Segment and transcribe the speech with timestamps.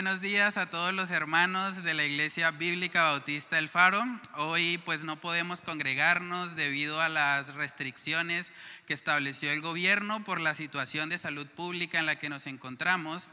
[0.00, 4.02] buenos días a todos los hermanos de la Iglesia Bíblica Bautista El Faro.
[4.38, 8.50] Hoy pues no podemos congregarnos debido a las restricciones
[8.86, 13.28] que estableció el gobierno por la situación de salud pública en la que nos encontramos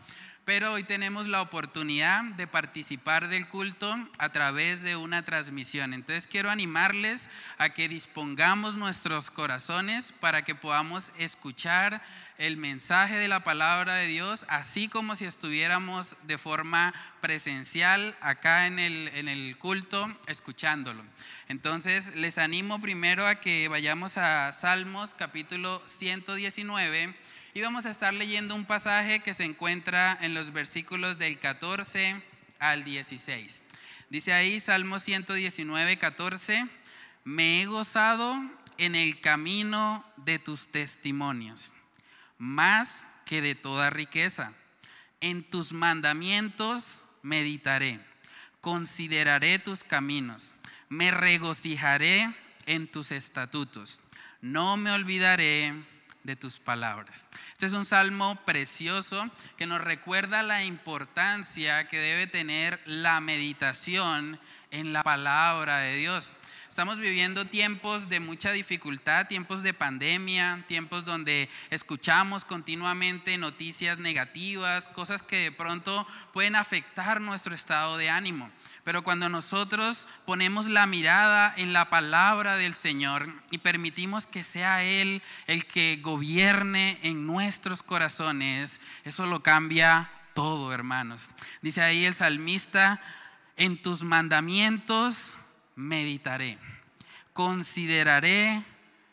[0.48, 5.93] pero hoy tenemos la oportunidad de participar del culto a través de una transmisión.
[5.93, 7.27] Entonces quiero animarles
[7.58, 12.02] a que dispongamos nuestros corazones para que podamos escuchar
[12.38, 18.68] el mensaje de la palabra de Dios, así como si estuviéramos de forma presencial acá
[18.68, 21.04] en el, en el culto escuchándolo.
[21.49, 27.13] Entonces les animo primero a que vayamos a Salmos capítulo 119
[27.57, 32.21] y vamos a estar leyendo un pasaje que se encuentra en los versículos del 14
[32.59, 33.63] al 16.
[34.11, 36.67] Dice ahí Salmo 119, 14,
[37.23, 38.39] me he gozado
[38.77, 41.73] en el camino de tus testimonios,
[42.37, 44.54] más que de toda riqueza.
[45.20, 47.99] En tus mandamientos meditaré,
[48.62, 50.54] consideraré tus caminos,
[50.89, 52.35] me regocijaré
[52.67, 54.04] en tus estatutos,
[54.41, 55.73] no me olvidaré
[56.27, 57.25] de tus palabras.
[57.53, 64.38] Este es un salmo precioso que nos recuerda la importancia que debe tener la meditación
[64.69, 66.35] en la palabra de Dios.
[66.67, 74.89] Estamos viviendo tiempos de mucha dificultad, tiempos de pandemia, tiempos donde escuchamos continuamente noticias negativas,
[74.89, 78.51] cosas que de pronto pueden afectar nuestro estado de ánimo.
[78.88, 84.81] Pero cuando nosotros ponemos la mirada en la palabra del Señor y permitimos que sea
[84.81, 91.31] Él el que gobierne en nuestros corazones, eso lo cambia todo, hermanos.
[91.62, 93.02] Dice ahí el salmista,
[93.57, 95.38] en tus mandamientos
[95.75, 96.57] meditaré,
[97.34, 98.63] consideraré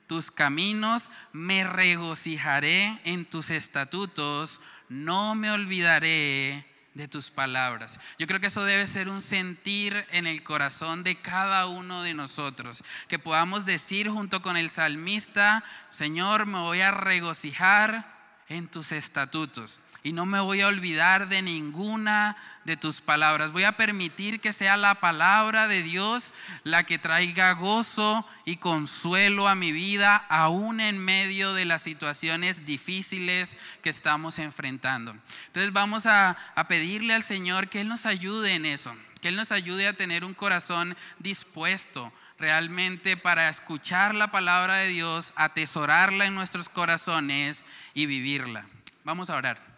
[0.06, 7.98] tus caminos, me regocijaré en tus estatutos, no me olvidaré de tus palabras.
[8.18, 12.14] Yo creo que eso debe ser un sentir en el corazón de cada uno de
[12.14, 18.14] nosotros, que podamos decir junto con el salmista, Señor, me voy a regocijar
[18.48, 23.52] en tus estatutos y no me voy a olvidar de ninguna de tus palabras.
[23.52, 29.48] Voy a permitir que sea la palabra de Dios la que traiga gozo y consuelo
[29.48, 35.16] a mi vida, aún en medio de las situaciones difíciles que estamos enfrentando.
[35.46, 39.36] Entonces vamos a, a pedirle al Señor que Él nos ayude en eso, que Él
[39.36, 46.26] nos ayude a tener un corazón dispuesto realmente para escuchar la palabra de Dios, atesorarla
[46.26, 48.66] en nuestros corazones y vivirla.
[49.02, 49.73] Vamos a orar.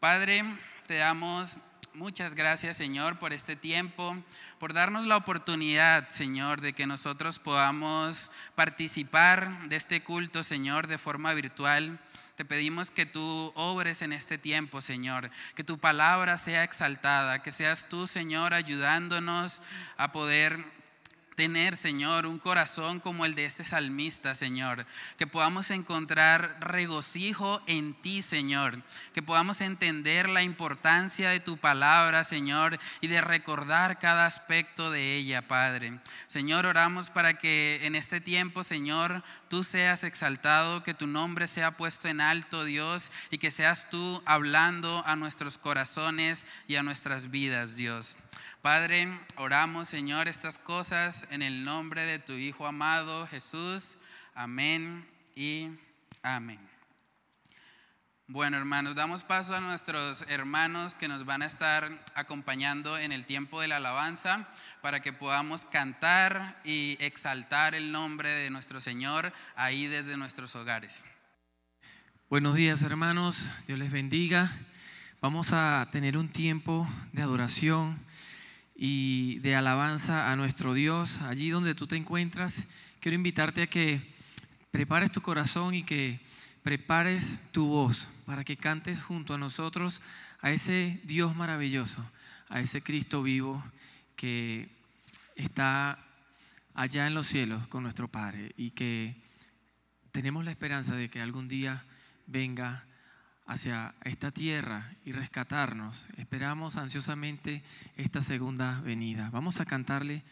[0.00, 0.44] Padre,
[0.86, 1.58] te damos
[1.94, 4.14] muchas gracias, Señor, por este tiempo,
[4.58, 10.98] por darnos la oportunidad, Señor, de que nosotros podamos participar de este culto, Señor, de
[10.98, 11.98] forma virtual.
[12.36, 17.50] Te pedimos que tú obres en este tiempo, Señor, que tu palabra sea exaltada, que
[17.50, 19.62] seas tú, Señor, ayudándonos
[19.96, 20.62] a poder
[21.36, 24.86] tener, Señor, un corazón como el de este salmista, Señor.
[25.18, 28.82] Que podamos encontrar regocijo en ti, Señor.
[29.14, 35.14] Que podamos entender la importancia de tu palabra, Señor, y de recordar cada aspecto de
[35.16, 36.00] ella, Padre.
[36.26, 41.76] Señor, oramos para que en este tiempo, Señor, tú seas exaltado, que tu nombre sea
[41.76, 47.30] puesto en alto, Dios, y que seas tú hablando a nuestros corazones y a nuestras
[47.30, 48.18] vidas, Dios.
[48.66, 49.06] Padre,
[49.36, 53.96] oramos, Señor, estas cosas en el nombre de tu Hijo amado Jesús.
[54.34, 55.06] Amén
[55.36, 55.68] y
[56.24, 56.58] amén.
[58.26, 63.24] Bueno, hermanos, damos paso a nuestros hermanos que nos van a estar acompañando en el
[63.24, 64.48] tiempo de la alabanza
[64.82, 71.04] para que podamos cantar y exaltar el nombre de nuestro Señor ahí desde nuestros hogares.
[72.28, 73.48] Buenos días, hermanos.
[73.68, 74.58] Dios les bendiga.
[75.20, 78.04] Vamos a tener un tiempo de adoración
[78.76, 81.20] y de alabanza a nuestro Dios.
[81.22, 82.66] Allí donde tú te encuentras,
[83.00, 84.00] quiero invitarte a que
[84.70, 86.20] prepares tu corazón y que
[86.62, 90.02] prepares tu voz para que cantes junto a nosotros
[90.40, 92.04] a ese Dios maravilloso,
[92.48, 93.64] a ese Cristo vivo
[94.16, 94.68] que
[95.36, 95.98] está
[96.74, 99.14] allá en los cielos con nuestro Padre y que
[100.12, 101.84] tenemos la esperanza de que algún día
[102.26, 102.85] venga
[103.46, 106.08] hacia esta tierra y rescatarnos.
[106.16, 107.62] Esperamos ansiosamente
[107.96, 109.30] esta segunda venida.
[109.30, 110.22] Vamos a cantarle.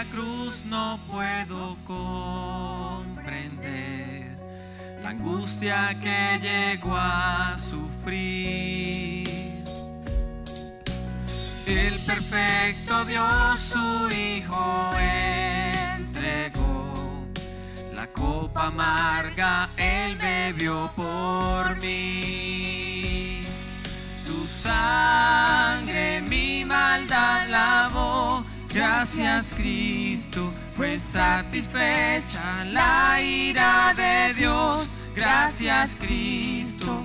[0.00, 3.14] La cruz no puedo comprender
[5.02, 9.28] la angustia que llegó a sufrir.
[11.66, 14.90] El perfecto Dios su Hijo
[15.98, 16.94] entregó,
[17.94, 23.42] la copa amarga Él bebió por mí.
[24.26, 37.02] Tu sangre mi maldad lavó, gracias Cristo, fue satisfecha la ira de Dios, gracias Cristo,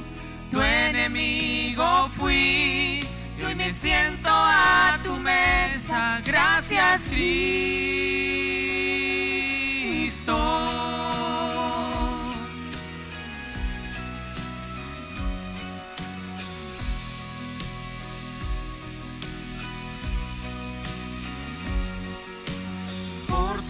[0.52, 3.08] tu enemigo fui.
[3.38, 7.86] Y hoy me siento a tu mesa, gracias Cristo.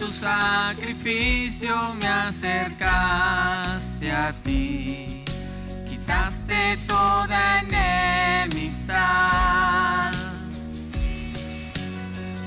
[0.06, 5.24] Tu sacrificio me acercaste a ti,
[5.88, 9.02] quitaste toda enemistad.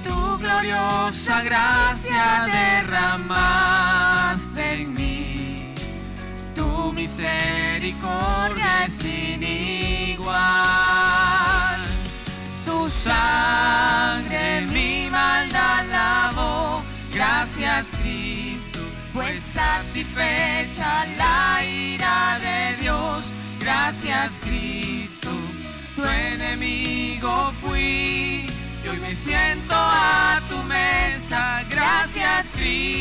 [0.05, 5.73] Tu gloriosa gracia derramaste en mí,
[6.55, 10.39] tu misericordia es sin igual.
[12.65, 14.28] Tu sangre
[19.19, 25.29] fue satisfecha la ira de Dios, gracias Cristo,
[25.97, 28.45] tu enemigo fui,
[28.81, 32.99] y hoy me siento a tu mesa, gracias Cristo.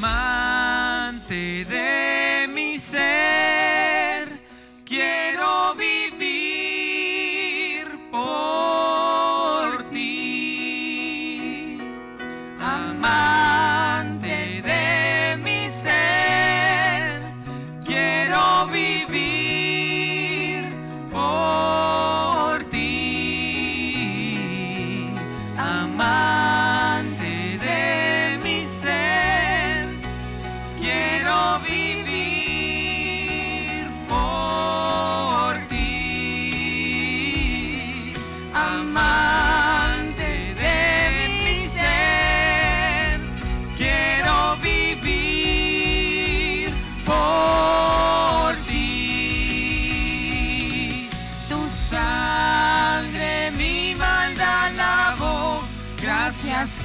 [0.00, 0.57] Señor.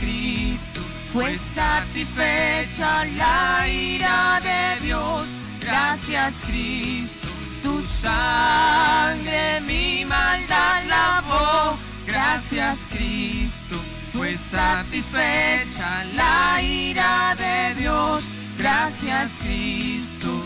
[0.03, 0.81] Cristo,
[1.13, 5.25] fue satisfecha la ira de Dios,
[5.61, 7.27] gracias Cristo.
[7.61, 13.77] Tu sangre mi maldad lavó, gracias Cristo,
[14.11, 18.23] fue satisfecha la ira de Dios,
[18.57, 20.45] gracias Cristo.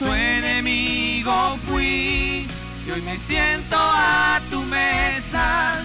[0.00, 2.48] Tu enemigo fui
[2.86, 5.80] y hoy me siento a tu mesa.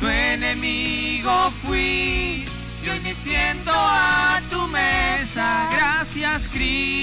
[0.00, 2.44] Tu enemigo fui
[2.84, 5.70] y hoy me siento a tu mesa.
[5.72, 6.96] Gracias Cristo.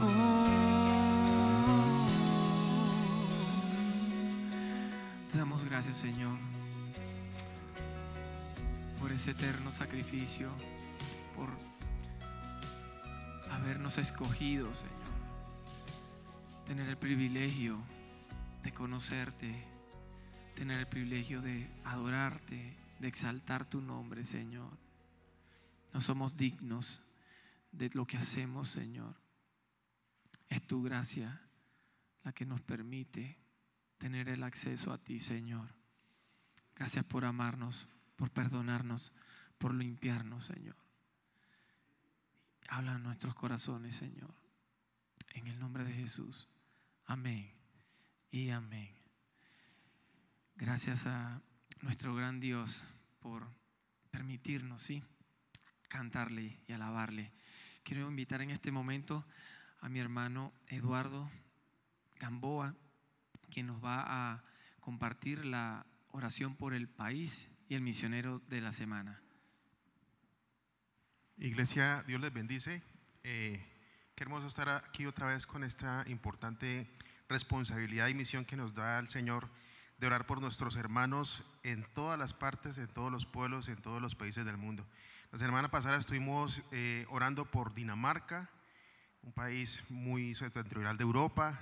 [0.00, 0.48] Oh.
[5.32, 6.36] Te damos gracias Señor
[9.00, 10.50] por ese eterno sacrificio,
[11.36, 11.48] por
[13.50, 14.97] habernos escogido, Señor.
[16.68, 17.82] Tener el privilegio
[18.62, 19.64] de conocerte,
[20.54, 24.76] tener el privilegio de adorarte, de exaltar tu nombre, Señor.
[25.94, 27.02] No somos dignos
[27.72, 29.16] de lo que hacemos, Señor.
[30.50, 31.40] Es tu gracia
[32.22, 33.38] la que nos permite
[33.96, 35.74] tener el acceso a ti, Señor.
[36.76, 39.14] Gracias por amarnos, por perdonarnos,
[39.56, 40.76] por limpiarnos, Señor.
[42.68, 44.34] Habla en nuestros corazones, Señor.
[45.30, 46.46] En el nombre de Jesús.
[47.10, 47.50] Amén
[48.30, 48.94] y amén.
[50.56, 51.40] Gracias a
[51.80, 52.84] nuestro gran Dios
[53.18, 53.48] por
[54.10, 55.02] permitirnos, ¿sí?
[55.88, 57.32] Cantarle y alabarle.
[57.82, 59.24] Quiero invitar en este momento
[59.80, 61.30] a mi hermano Eduardo
[62.20, 62.74] Gamboa,
[63.48, 64.44] quien nos va a
[64.78, 69.22] compartir la oración por el país y el misionero de la semana.
[71.38, 72.82] Iglesia, Dios les bendice.
[73.22, 73.77] Eh,
[74.18, 76.88] qué hermoso estar aquí otra vez con esta importante
[77.28, 79.48] responsabilidad y misión que nos da el Señor
[79.96, 84.02] de orar por nuestros hermanos en todas las partes, en todos los pueblos, en todos
[84.02, 84.84] los países del mundo.
[85.30, 88.50] La semana pasada estuvimos eh, orando por Dinamarca,
[89.22, 91.56] un país muy septentrional de Europa,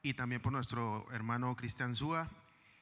[0.00, 2.30] y también por nuestro hermano Cristian Zúa.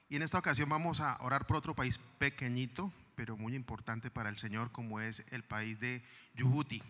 [0.07, 4.29] Y en esta ocasión vamos a orar por otro país pequeñito, pero muy importante para
[4.29, 6.03] el Señor, como es el país de
[6.35, 6.83] Djibouti.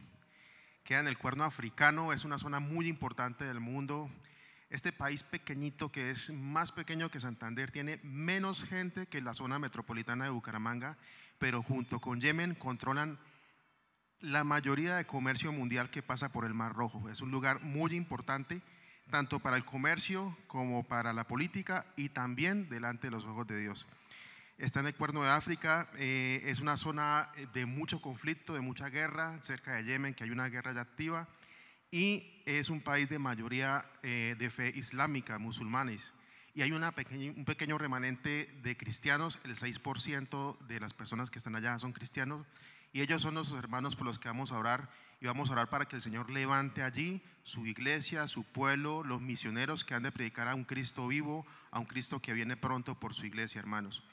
[0.84, 4.10] Queda en el cuerno africano, es una zona muy importante del mundo.
[4.70, 9.60] Este país pequeñito, que es más pequeño que Santander, tiene menos gente que la zona
[9.60, 10.98] metropolitana de Bucaramanga,
[11.38, 13.20] pero junto con Yemen controlan
[14.22, 17.10] la mayoría de comercio mundial que pasa por el Mar Rojo.
[17.10, 18.62] Es un lugar muy importante,
[19.10, 23.60] tanto para el comercio como para la política y también delante de los ojos de
[23.60, 23.88] Dios.
[24.60, 28.90] Está en el Cuerno de África, eh, es una zona de mucho conflicto, de mucha
[28.90, 31.30] guerra, cerca de Yemen, que hay una guerra ya activa
[31.92, 36.12] y es un país de mayoría eh, de fe islámica, musulmanes.
[36.54, 41.80] Y hay un pequeño remanente de cristianos, el 6% de las personas que están allá
[41.80, 42.46] son cristianos,
[42.92, 44.90] y ellos son nuestros hermanos por los que vamos a orar,
[45.22, 49.22] y vamos a orar para que el Señor levante allí su iglesia, su pueblo, los
[49.22, 53.00] misioneros que han de predicar a un Cristo vivo, a un Cristo que viene pronto
[53.00, 54.04] por su iglesia, hermanos.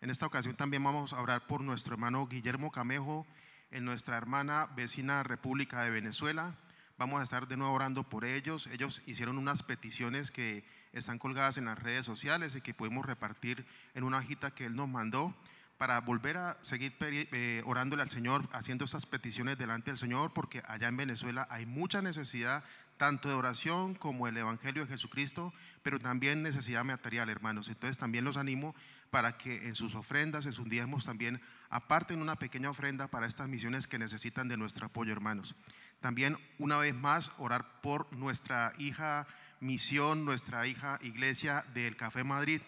[0.00, 3.26] En esta ocasión también vamos a orar por nuestro hermano Guillermo Camejo,
[3.70, 6.56] en nuestra hermana vecina República de Venezuela,
[7.00, 8.66] Vamos a estar de nuevo orando por ellos.
[8.66, 13.64] Ellos hicieron unas peticiones que están colgadas en las redes sociales y que pudimos repartir
[13.94, 15.34] en una hojita que Él nos mandó
[15.78, 20.62] para volver a seguir eh, orándole al Señor, haciendo esas peticiones delante del Señor, porque
[20.68, 22.64] allá en Venezuela hay mucha necesidad,
[22.98, 27.68] tanto de oración como el Evangelio de Jesucristo, pero también necesidad material, hermanos.
[27.68, 28.74] Entonces también los animo
[29.10, 33.48] para que en sus ofrendas, en sus diezmos también aparten una pequeña ofrenda para estas
[33.48, 35.54] misiones que necesitan de nuestro apoyo, hermanos.
[36.00, 39.26] También, una vez más, orar por nuestra hija
[39.60, 42.62] misión, nuestra hija iglesia del Café Madrid.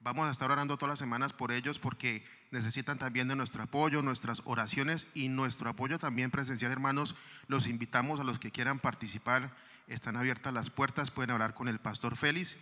[0.00, 4.02] Vamos a estar orando todas las semanas por ellos porque necesitan también de nuestro apoyo,
[4.02, 7.16] nuestras oraciones y nuestro apoyo también presencial, hermanos.
[7.48, 9.52] Los invitamos a los que quieran participar.
[9.88, 12.56] Están abiertas las puertas, pueden hablar con el pastor Félix.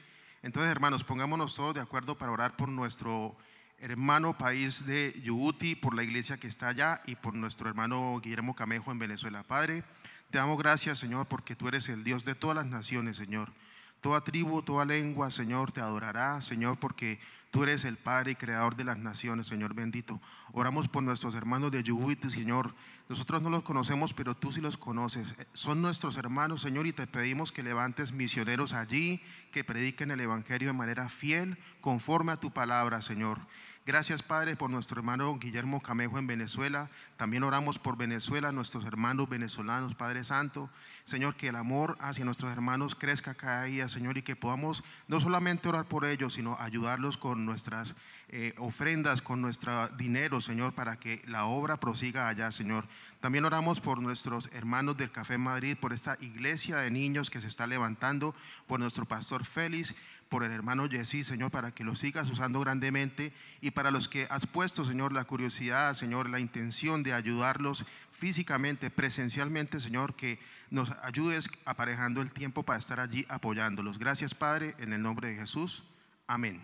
[0.44, 3.34] Entonces, hermanos, pongámonos todos de acuerdo para orar por nuestro
[3.78, 8.54] hermano país de Djibouti, por la iglesia que está allá y por nuestro hermano Guillermo
[8.54, 9.42] Camejo en Venezuela.
[9.42, 9.84] Padre,
[10.28, 13.54] te damos gracias, Señor, porque tú eres el Dios de todas las naciones, Señor.
[14.02, 17.18] Toda tribu, toda lengua, Señor, te adorará, Señor, porque
[17.54, 20.20] tú eres el Padre y Creador de las naciones, Señor bendito.
[20.50, 22.74] Oramos por nuestros hermanos de Djibouti, Señor.
[23.08, 25.36] Nosotros no los conocemos, pero tú sí los conoces.
[25.52, 30.66] Son nuestros hermanos, Señor, y te pedimos que levantes misioneros allí, que prediquen el Evangelio
[30.66, 33.38] de manera fiel, conforme a tu palabra, Señor.
[33.86, 36.88] Gracias, Padre, por nuestro hermano Guillermo Camejo en Venezuela.
[37.18, 40.70] También oramos por Venezuela, nuestros hermanos venezolanos, Padre Santo.
[41.04, 45.20] Señor, que el amor hacia nuestros hermanos crezca cada día, Señor, y que podamos no
[45.20, 47.94] solamente orar por ellos, sino ayudarlos con nuestras
[48.30, 52.88] eh, ofrendas, con nuestro dinero, Señor, para que la obra prosiga allá, Señor.
[53.20, 57.48] También oramos por nuestros hermanos del Café Madrid, por esta iglesia de niños que se
[57.48, 58.34] está levantando,
[58.66, 59.94] por nuestro pastor Félix,
[60.34, 64.26] por el hermano Jesse, Señor, para que lo sigas usando grandemente y para los que
[64.30, 70.90] has puesto, Señor, la curiosidad, Señor, la intención de ayudarlos físicamente, presencialmente, Señor, que nos
[71.04, 73.96] ayudes aparejando el tiempo para estar allí apoyándolos.
[74.00, 75.84] Gracias, Padre, en el nombre de Jesús.
[76.26, 76.60] Amén.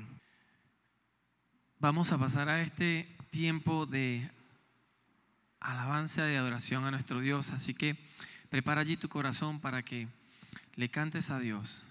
[1.78, 4.28] Vamos a pasar a este tiempo de
[5.60, 7.52] alabanza, de adoración a nuestro Dios.
[7.52, 7.96] Así que
[8.48, 10.08] prepara allí tu corazón para que
[10.74, 11.84] le cantes a Dios.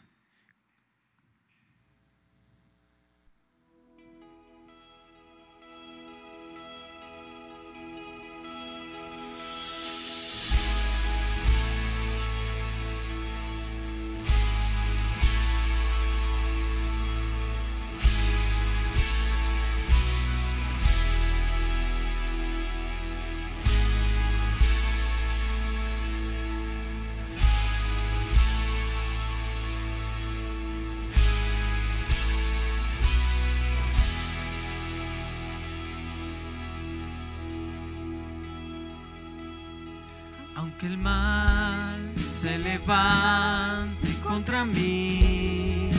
[40.80, 45.92] Que el mal se levante contra mí,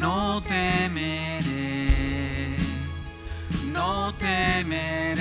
[0.00, 1.86] no temeré,
[3.72, 5.20] no temeré.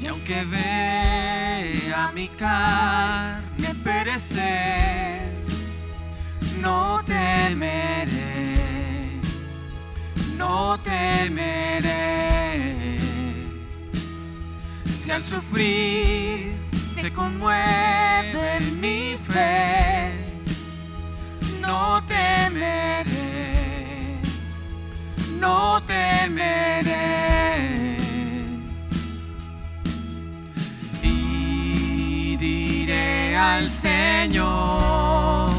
[0.00, 5.34] Y aunque vea mi carne perecer,
[6.62, 8.54] no temeré,
[10.38, 12.35] no temeré
[15.06, 16.56] si al sufrir
[17.00, 20.10] se conmueve mi fe,
[22.08, 23.12] temeré,
[25.38, 26.88] no temeré.
[31.04, 35.52] Y diré al Señor,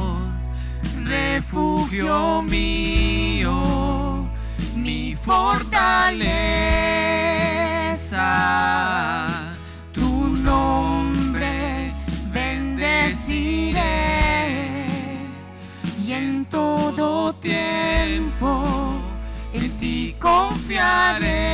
[1.06, 4.28] refugio mío,
[4.76, 5.78] mi fortaleza,
[17.40, 19.02] tiempo
[19.54, 21.48] en ti confiaré.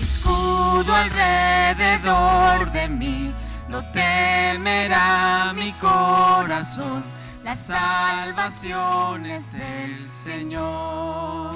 [0.00, 3.32] Escudo alrededor de mí,
[3.68, 7.04] no temerá mi corazón,
[7.42, 11.54] la salvación es el Señor.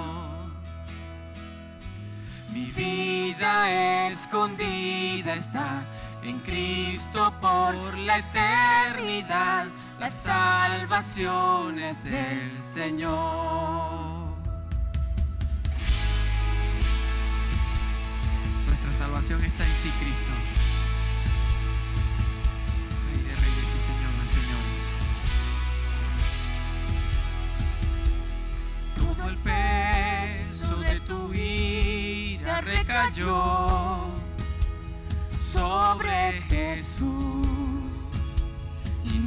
[2.53, 5.85] Mi vida escondida está
[6.23, 9.67] en Cristo por la eternidad.
[10.01, 14.31] La salvación es del Señor.
[18.67, 20.33] Nuestra salvación está en ti, Cristo.
[23.13, 24.81] Rey de reyes y Señor de señores.
[28.95, 34.15] Todo el peso de tu ira recayó
[35.31, 37.50] sobre Jesús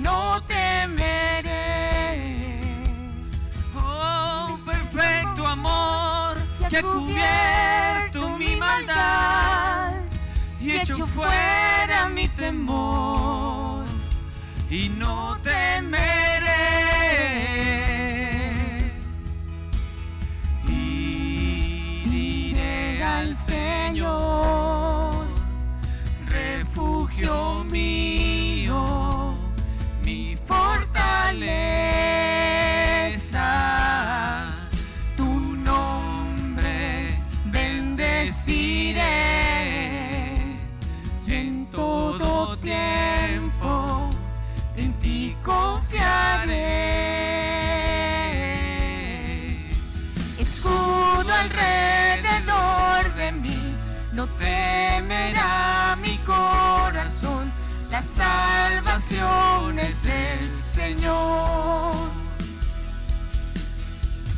[0.03, 1.89] no temeré.
[3.75, 6.37] Oh, perfecto amor
[6.69, 9.93] que ha cubierto mi maldad
[10.59, 13.85] y hecho fuera mi temor.
[14.69, 16.63] Y no temeré
[20.67, 24.62] y diré al Señor
[58.33, 62.09] salvación es del Señor.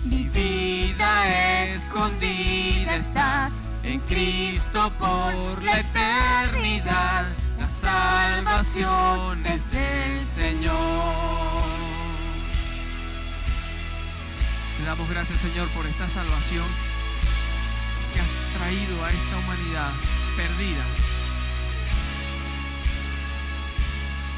[0.05, 3.51] Mi vida escondida está
[3.83, 7.25] en Cristo por la eternidad.
[7.59, 11.63] La salvación es del Señor.
[14.77, 16.65] Te damos gracias, Señor, por esta salvación
[18.13, 19.91] que has traído a esta humanidad
[20.35, 21.14] perdida.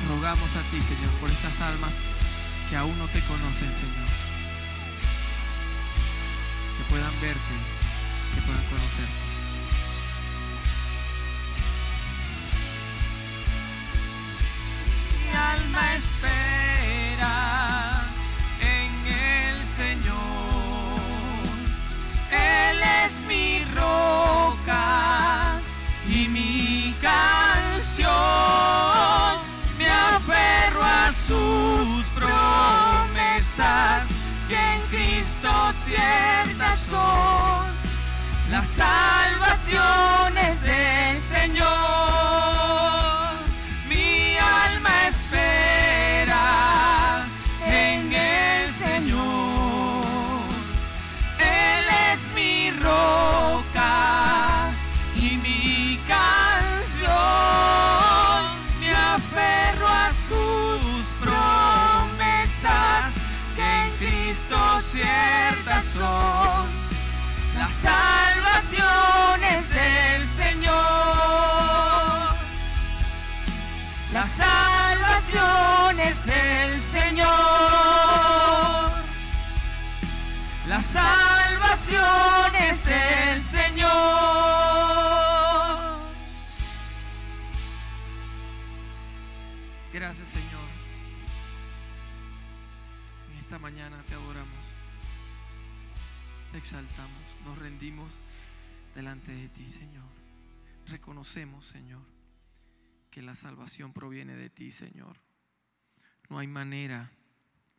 [0.07, 1.91] Rogamos a ti, Señor, por estas almas
[2.69, 4.07] que aún no te conocen, Señor.
[6.77, 7.55] Que puedan verte,
[8.33, 9.27] que puedan conocerte.
[15.25, 17.35] Mi alma espera
[18.61, 20.99] en el Señor.
[22.31, 23.56] Él es mi
[34.47, 35.49] que en Cristo
[35.85, 37.67] ciertas son.
[38.49, 43.06] La salvación es del Señor.
[65.81, 66.67] Son.
[67.55, 70.77] La salvación es del Señor.
[74.13, 77.27] La salvación es del Señor.
[80.67, 83.87] La salvación es del Señor.
[89.93, 90.67] Gracias, Señor.
[93.31, 94.56] En esta mañana te adoramos,
[96.57, 98.11] exaltamos, nos rendimos
[98.95, 100.09] delante de ti, Señor.
[100.87, 102.01] Reconocemos, Señor,
[103.11, 105.19] que la salvación proviene de ti, Señor.
[106.29, 107.11] No hay manera,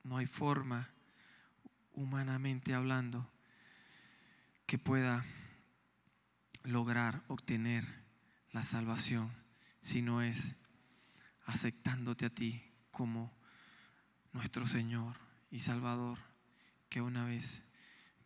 [0.04, 0.90] no hay forma,
[1.92, 3.28] humanamente hablando,
[4.66, 5.24] que pueda
[6.62, 7.84] lograr obtener
[8.52, 9.32] la salvación
[9.80, 10.54] si no es
[11.46, 13.32] aceptándote a ti como
[14.32, 15.16] nuestro Señor
[15.50, 16.18] y Salvador,
[16.88, 17.62] que una vez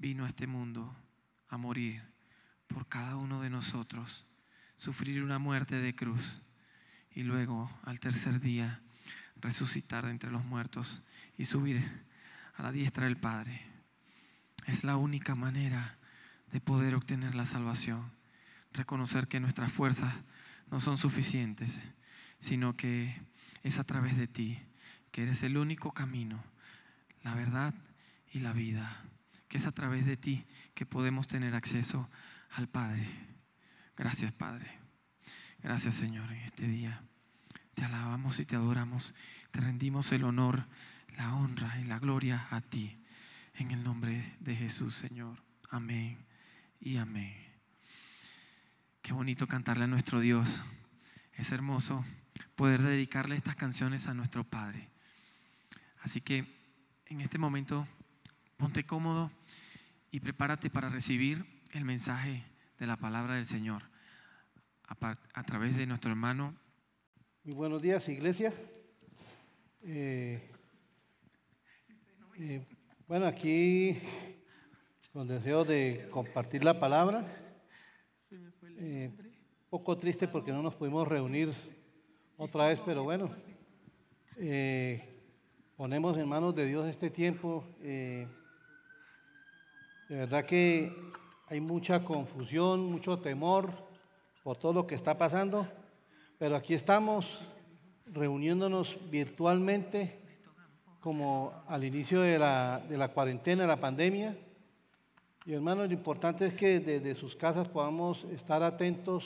[0.02, 0.92] vino a este mundo
[1.48, 2.02] a morir
[2.66, 4.26] por cada uno de nosotros,
[4.74, 6.42] sufrir una muerte de cruz
[7.12, 8.82] y luego al tercer día
[9.36, 11.02] resucitar de entre los muertos
[11.38, 11.88] y subir
[12.56, 13.62] a la diestra del Padre.
[14.66, 15.96] Es la única manera
[16.50, 18.10] de poder obtener la salvación.
[18.72, 20.12] Reconocer que nuestras fuerzas
[20.68, 21.80] no son suficientes,
[22.38, 23.22] sino que
[23.62, 24.58] es a través de ti,
[25.12, 26.42] que eres el único camino,
[27.22, 27.72] la verdad
[28.32, 29.04] y la vida,
[29.52, 32.08] que es a través de ti que podemos tener acceso
[32.52, 33.06] al Padre.
[33.98, 34.78] Gracias, Padre.
[35.62, 37.04] Gracias, Señor, en este día.
[37.74, 39.14] Te alabamos y te adoramos.
[39.50, 40.66] Te rendimos el honor,
[41.18, 42.98] la honra y la gloria a ti.
[43.52, 45.42] En el nombre de Jesús, Señor.
[45.68, 46.16] Amén
[46.80, 47.36] y amén.
[49.02, 50.62] Qué bonito cantarle a nuestro Dios.
[51.34, 52.06] Es hermoso
[52.56, 54.88] poder dedicarle estas canciones a nuestro Padre.
[56.00, 56.46] Así que
[57.04, 57.86] en este momento
[58.62, 59.29] ponte cómodo
[60.12, 62.44] y prepárate para recibir el mensaje
[62.79, 63.83] de la palabra del Señor
[64.87, 66.55] a, través de nuestro hermano
[67.42, 68.55] muy buenos días, iglesia.
[69.83, 70.40] Eh,
[72.38, 72.64] eh,
[73.09, 73.98] bueno, aquí
[75.12, 77.27] con deseo de compartir la palabra.
[78.79, 79.11] Eh,
[79.70, 81.53] poco triste porque no nos pudimos reunir
[82.37, 83.35] otra vez, pero bueno,
[85.75, 87.64] ponemos en manos de Dios este tiempo.
[90.12, 90.92] De verdad que
[91.48, 93.70] hay mucha confusión, mucho temor
[94.42, 95.66] por todo lo que está pasando.
[96.38, 97.40] Pero aquí estamos
[98.05, 100.20] reuniéndonos virtualmente
[101.01, 104.37] como al inicio de la, cuarentena, de la pandemia.
[105.46, 109.25] Y hermanos, lo importante es que desde sus casas podamos estar atentos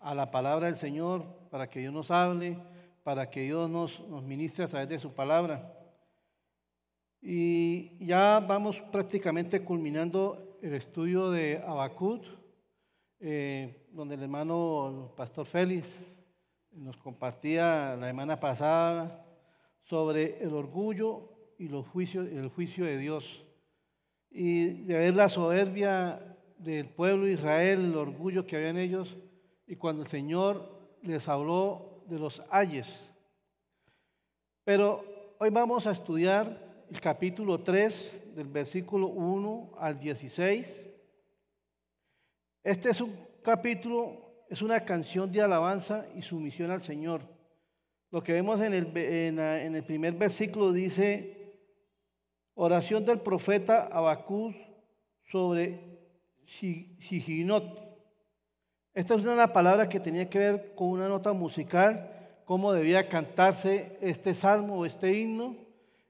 [0.00, 2.58] a la palabra del Señor para que Dios nos hable,
[3.04, 5.77] para que Dios nos, nos ministre a través de su palabra.
[7.20, 12.24] Y ya vamos prácticamente culminando el estudio de Abacut,
[13.18, 15.88] eh, donde el hermano Pastor Félix
[16.70, 19.26] nos compartía la semana pasada
[19.82, 23.44] sobre el orgullo y los juicios, el juicio de Dios.
[24.30, 29.16] Y de ver la soberbia del pueblo de Israel, el orgullo que había en ellos,
[29.66, 30.70] y cuando el Señor
[31.02, 32.88] les habló de los ayes.
[34.64, 35.04] Pero
[35.38, 40.86] hoy vamos a estudiar el capítulo 3, del versículo 1 al 16.
[42.62, 47.20] Este es un capítulo es una canción de alabanza y sumisión al Señor.
[48.10, 51.60] Lo que vemos en el, en, el primer versículo dice,
[52.54, 54.56] oración del profeta Abacús
[55.30, 55.98] sobre
[56.46, 57.86] Siginot.
[58.94, 63.98] Esta es una palabra que tenía que ver con una nota musical, cómo debía cantarse
[64.00, 65.67] este salmo o este himno.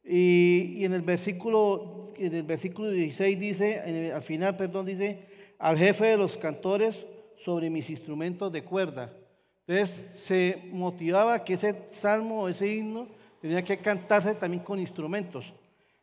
[0.09, 5.21] Y, en el versículo, en el versículo 16 dice, al final, perdón, dice,
[5.59, 7.05] al jefe de los cantores,
[7.39, 9.13] sobre mis instrumentos de cuerda.
[9.67, 13.09] Entonces se motivaba que ese salmo, ese himno,
[13.41, 15.45] tenía que cantarse también con instrumentos.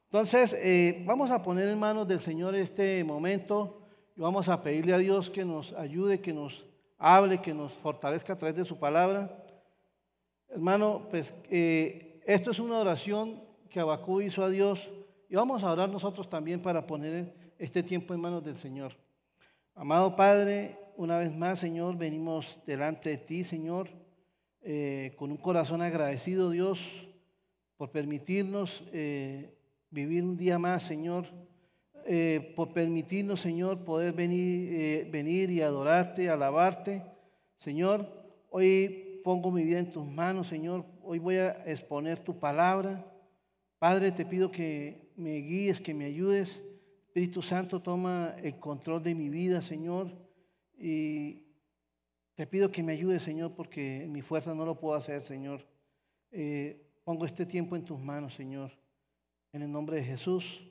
[0.06, 3.82] Entonces eh, vamos a poner en manos del Señor este momento
[4.16, 6.66] y vamos a pedirle a Dios que nos ayude, que nos
[6.98, 9.44] hable, que nos fortalezca a través de su palabra.
[10.48, 13.45] Hermano, pues eh, esto es una oración
[13.76, 14.90] que Abacú hizo a Dios
[15.28, 18.94] y vamos a orar nosotros también para poner este tiempo en manos del Señor.
[19.74, 23.90] Amado Padre, una vez más, Señor, venimos delante de ti, Señor,
[24.62, 26.80] eh, con un corazón agradecido, Dios,
[27.76, 29.54] por permitirnos eh,
[29.90, 31.26] vivir un día más, Señor,
[32.06, 37.04] eh, por permitirnos, Señor, poder venir, venir y adorarte, alabarte.
[37.58, 38.08] Señor,
[38.52, 43.12] hoy pongo mi vida en tus manos, Señor, hoy voy a exponer tu palabra.
[43.88, 46.60] Padre, te pido que me guíes, que me ayudes.
[47.06, 50.12] Espíritu Santo, toma el control de mi vida, Señor.
[50.76, 51.44] Y
[52.34, 55.68] te pido que me ayudes, Señor, porque mi fuerza no lo puedo hacer, Señor.
[56.32, 58.72] Eh, pongo este tiempo en tus manos, Señor.
[59.54, 60.64] En el nombre de Jesús.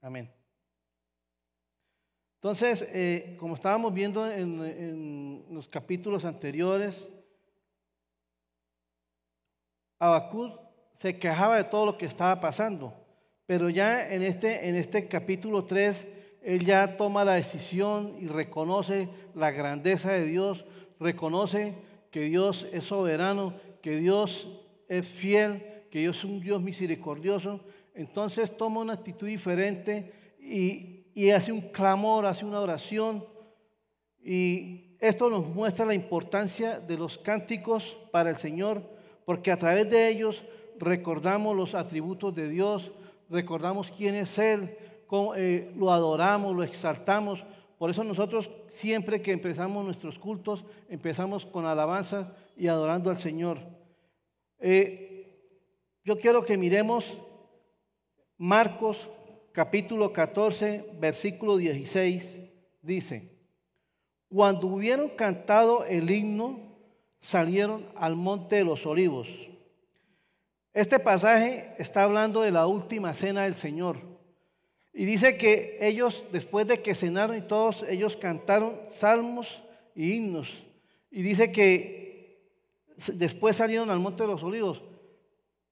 [0.00, 0.32] Amén.
[2.36, 7.04] Entonces, eh, como estábamos viendo en, en, los capítulos anteriores,
[9.98, 10.69] Abacud
[11.00, 12.92] se quejaba de todo lo que estaba pasando,
[13.46, 16.06] pero ya en este, en este capítulo 3
[16.42, 20.66] él ya toma la decisión y reconoce la grandeza de Dios,
[20.98, 21.74] reconoce
[22.10, 24.48] que Dios es soberano, que Dios
[24.88, 27.60] es fiel, que Dios es un Dios misericordioso.
[27.94, 33.24] Entonces toma una actitud diferente y, y hace un clamor, hace una oración.
[34.22, 38.82] Y esto nos muestra la importancia de los cánticos para el Señor,
[39.24, 40.42] porque a través de ellos
[40.80, 42.90] recordamos los atributos de Dios,
[43.28, 44.76] recordamos quién es Él,
[45.36, 47.44] eh, lo adoramos, lo exaltamos.
[47.78, 53.58] Por eso nosotros siempre que empezamos nuestros cultos, empezamos con alabanza y adorando al Señor.
[54.58, 55.06] Eh,
[56.04, 57.18] yo quiero que miremos
[58.36, 59.08] Marcos
[59.52, 62.38] capítulo 14, versículo 16,
[62.82, 63.36] dice,
[64.28, 66.60] cuando hubieron cantado el himno,
[67.18, 69.28] salieron al monte de los olivos.
[70.72, 73.98] Este pasaje está hablando de la última cena del Señor.
[74.92, 79.62] Y dice que ellos, después de que cenaron y todos, ellos cantaron salmos
[79.94, 80.48] y himnos.
[81.10, 82.40] Y dice que
[83.14, 84.82] después salieron al monte de los olivos.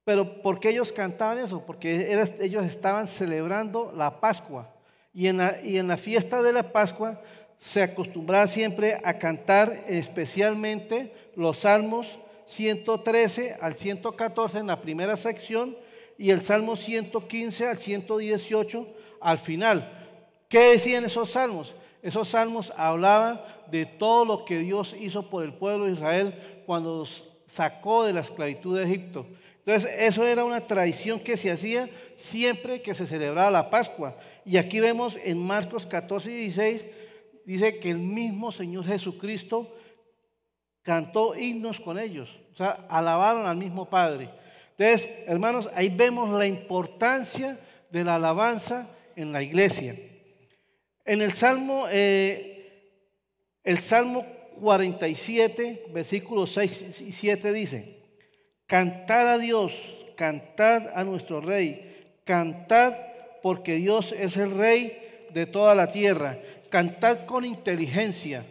[0.05, 1.65] Pero ¿por qué ellos cantaban eso?
[1.65, 4.75] Porque ellos estaban celebrando la Pascua.
[5.13, 7.21] Y en la, y en la fiesta de la Pascua
[7.59, 15.77] se acostumbraba siempre a cantar especialmente los salmos 113 al 114 en la primera sección
[16.17, 18.87] y el salmo 115 al 118
[19.21, 20.09] al final.
[20.49, 21.75] ¿Qué decían esos salmos?
[22.03, 26.99] Esos salmos hablaban de todo lo que Dios hizo por el pueblo de Israel cuando
[26.99, 29.27] los sacó de la esclavitud de Egipto.
[29.67, 34.17] Entonces, eso era una tradición que se hacía siempre que se celebraba la Pascua.
[34.47, 36.87] Y aquí vemos en Marcos 14 y 16,
[37.45, 39.75] dice que el mismo Señor Jesucristo
[40.88, 42.31] cantó himnos con ellos.
[42.55, 44.31] O sea, alabaron al mismo Padre.
[44.70, 49.98] Entonces, hermanos, ahí vemos la importancia de la alabanza en la iglesia.
[51.05, 52.94] En el Salmo, eh,
[53.64, 54.24] el Salmo
[54.62, 57.98] 47, versículos 6 y 7 dice,
[58.66, 59.74] Cantad a Dios,
[60.16, 62.94] cantad a nuestro Rey, cantad
[63.42, 66.38] porque Dios es el Rey de toda la tierra,
[66.70, 68.46] cantad con inteligencia.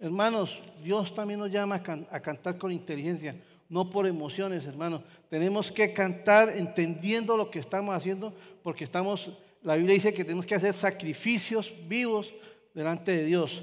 [0.00, 3.36] Hermanos, Dios también nos llama a, cantar con inteligencia,
[3.68, 5.02] no por emociones, hermanos.
[5.30, 9.30] Tenemos que cantar entendiendo lo que estamos haciendo, porque estamos,
[9.62, 12.32] la Biblia dice que tenemos que hacer sacrificios vivos
[12.74, 13.62] delante de Dios.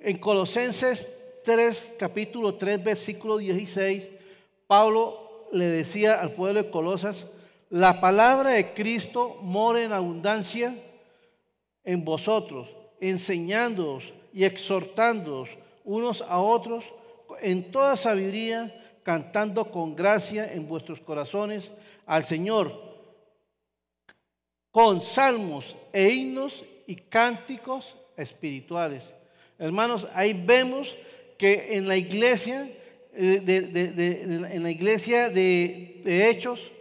[0.00, 1.08] En Colosenses
[1.44, 4.08] 3, capítulo 3, versículo 16,
[4.66, 7.26] Pablo le decía al pueblo de Colosas,
[7.70, 10.76] la palabra de Cristo mora en abundancia
[11.84, 15.50] en vosotros, enseñándoos y exhortándoos
[15.84, 16.84] unos a otros
[17.40, 21.70] en toda sabiduría, cantando con gracia en vuestros corazones
[22.06, 22.72] al Señor,
[24.70, 29.02] con salmos e himnos y cánticos espirituales.
[29.58, 30.96] Hermanos, ahí vemos
[31.38, 32.70] que en la iglesia
[33.12, 36.72] de, en la iglesia de Hechos,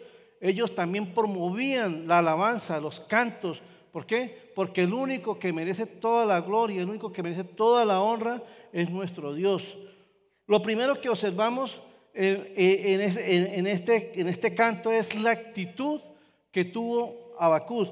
[0.42, 3.62] ellos también promovían la alabanza, los cantos.
[3.92, 4.52] ¿Por qué?
[4.56, 8.42] Porque el único que merece toda la gloria, el único que merece toda la honra
[8.74, 9.78] es nuestro Dios.
[10.48, 11.80] Lo primero que observamos
[12.14, 16.02] eh, eh, en, este, en este canto es la actitud
[16.52, 17.88] que tuvo Abacud.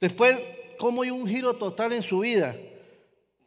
[0.00, 0.38] Después,
[0.78, 2.54] cómo hay un giro total en su vida.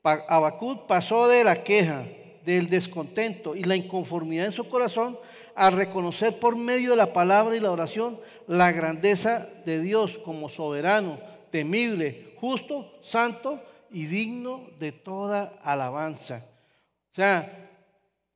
[0.04, 2.08] Abacud pasó de la queja,
[2.44, 5.20] del descontento y la inconformidad en su corazón
[5.56, 10.50] a reconocer por medio de la palabra y la oración la grandeza de Dios como
[10.50, 11.20] soberano,
[11.52, 13.62] temible, justo, santo
[13.92, 16.46] y digno de toda alabanza.
[17.12, 17.70] O sea,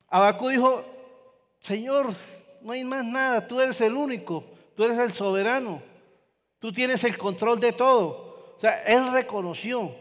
[0.08, 0.84] Abacú dijo,
[1.60, 2.12] Señor,
[2.62, 4.44] no hay más nada, tú eres el único,
[4.76, 5.82] tú eres el soberano,
[6.58, 8.54] tú tienes el control de todo.
[8.56, 9.94] O sea, él reconoció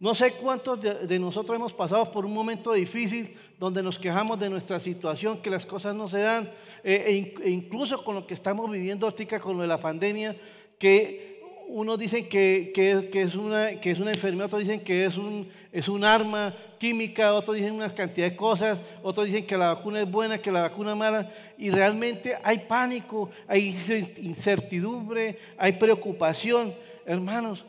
[0.00, 4.48] no sé cuántos de, nosotros hemos pasado por un momento difícil donde nos quejamos de
[4.48, 6.50] nuestra situación, que las cosas no se dan,
[6.82, 10.34] eh, e, e, incluso con lo que estamos viviendo ahorita con lo de la pandemia,
[10.78, 11.29] que
[11.72, 15.88] unos dicen que, es una, que es una enfermedad, otros dicen que es un, es
[15.88, 20.10] un arma química, otros dicen una cantidad de cosas, otros dicen que la vacuna es
[20.10, 23.74] buena, que la vacuna es mala, y realmente hay pánico, hay
[24.18, 26.74] incertidumbre, hay preocupación.
[27.06, 27.64] Hermanos,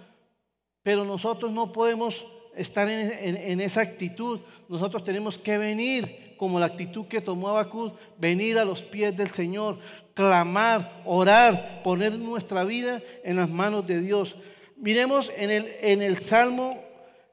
[0.84, 4.40] pero nosotros no podemos estar en, esa actitud.
[4.68, 9.30] Nosotros tenemos que venir como la actitud que tomó Abacud, venir a los pies del
[9.30, 9.78] Señor,
[10.16, 14.36] clamar, orar, poner nuestra vida en las manos de Dios.
[14.76, 16.84] Miremos en el, en el Salmo,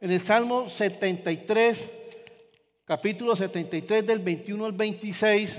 [0.03, 1.91] en el Salmo 73,
[2.85, 5.57] capítulo 73 del 21 al 26,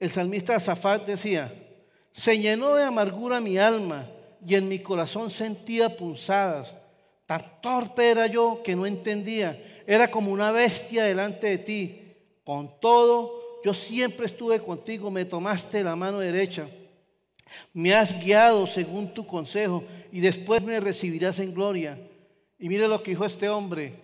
[0.00, 1.54] el salmista Zafat decía,
[2.10, 4.10] se llenó de amargura mi alma
[4.44, 6.74] y en mi corazón sentía punzadas.
[7.24, 9.75] Tan torpe era yo que no entendía.
[9.86, 12.02] Era como una bestia delante de ti.
[12.44, 16.68] Con todo, yo siempre estuve contigo, me tomaste la mano derecha.
[17.72, 21.98] Me has guiado según tu consejo y después me recibirás en gloria.
[22.58, 23.94] Y mire lo que dijo este hombre.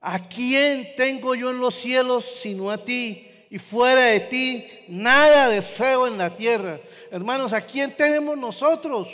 [0.00, 3.28] ¿A quién tengo yo en los cielos sino a ti?
[3.50, 6.80] y fuera de ti nada deseo en la tierra.
[7.10, 9.08] Hermanos, ¿a quién tenemos nosotros?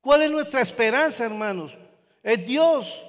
[0.00, 1.72] ¿Cuál es nuestra esperanza, hermanos?
[2.22, 3.02] Es Dios.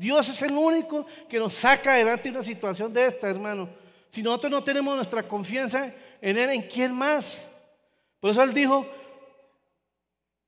[0.00, 3.68] Dios es el único que nos saca adelante una situación de esta, hermanos.
[4.10, 7.36] Si nosotros no tenemos nuestra confianza en Él, ¿en quién más?
[8.18, 8.86] Por eso Él dijo,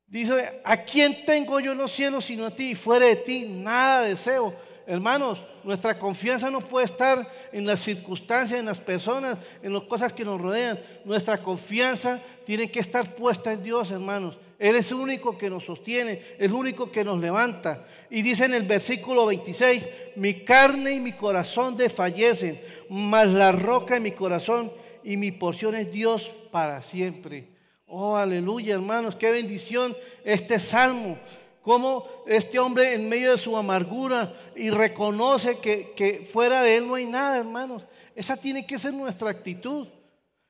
[0.06, 2.70] dice, ¿a quién tengo yo en los cielos sino a ti?
[2.70, 4.56] Y fuera de ti nada deseo.
[4.86, 10.14] Hermanos, nuestra confianza no puede estar en las circunstancias, en las personas, en las cosas
[10.14, 10.80] que nos rodean.
[11.04, 14.38] Nuestra confianza tiene que estar puesta en Dios, hermanos.
[14.62, 17.84] Él es el único que nos sostiene, el único que nos levanta.
[18.08, 23.96] Y dice en el versículo 26, mi carne y mi corazón desfallecen, mas la roca
[23.96, 24.72] en mi corazón
[25.02, 27.48] y mi porción es Dios para siempre.
[27.86, 31.18] Oh, aleluya, hermanos, qué bendición este salmo
[31.62, 36.96] cómo este hombre en medio de su amargura y reconoce que, fuera de él no
[36.96, 37.84] hay nada, hermanos.
[38.14, 39.88] Esa tiene que ser nuestra actitud.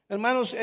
[0.08, 0.54] Hermanos,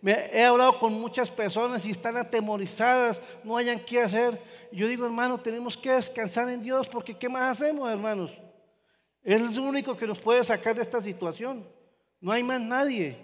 [0.00, 4.40] me, he hablado con muchas personas y están atemorizadas, no hayan qué hacer.
[4.70, 8.30] Yo digo, hermano, tenemos que descansar en Dios porque ¿qué más hacemos, hermanos?
[9.22, 11.66] Él es el único que nos puede sacar de esta situación.
[12.20, 13.16] No hay más nadie.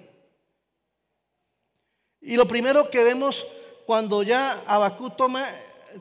[2.21, 3.47] Y lo primero que vemos
[3.87, 5.47] cuando ya Abacú toma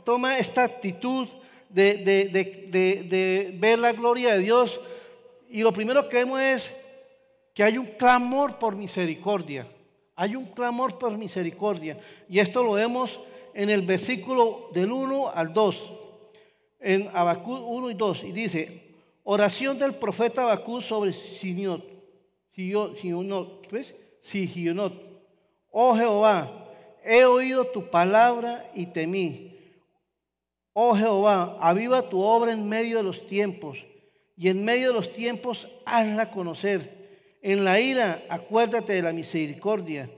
[0.03, 1.27] toma esta actitud
[1.69, 4.79] de, ver la gloria de Dios
[5.49, 6.73] y lo primero que vemos es
[7.53, 9.67] que hay un clamor por misericordia.
[10.15, 11.99] Hay un clamor por misericordia.
[12.30, 13.19] Y esto lo vemos
[13.54, 15.91] en el versículo del 1 al 2.
[16.80, 18.23] En Abacú 1 y 2.
[18.26, 21.93] Y dice, oración del profeta Abacú sobre Siniot.
[23.71, 23.95] ¿ves?
[24.21, 24.93] Sigionot.
[25.71, 26.69] Oh Jehová,
[27.04, 29.58] he oído tu palabra y temí.
[30.73, 33.78] Oh Jehová, aviva tu obra en medio de los tiempos,
[34.36, 37.02] y en medio de los tiempos hazla conocer.
[37.43, 40.10] En la ira acuérdate de la misericordia.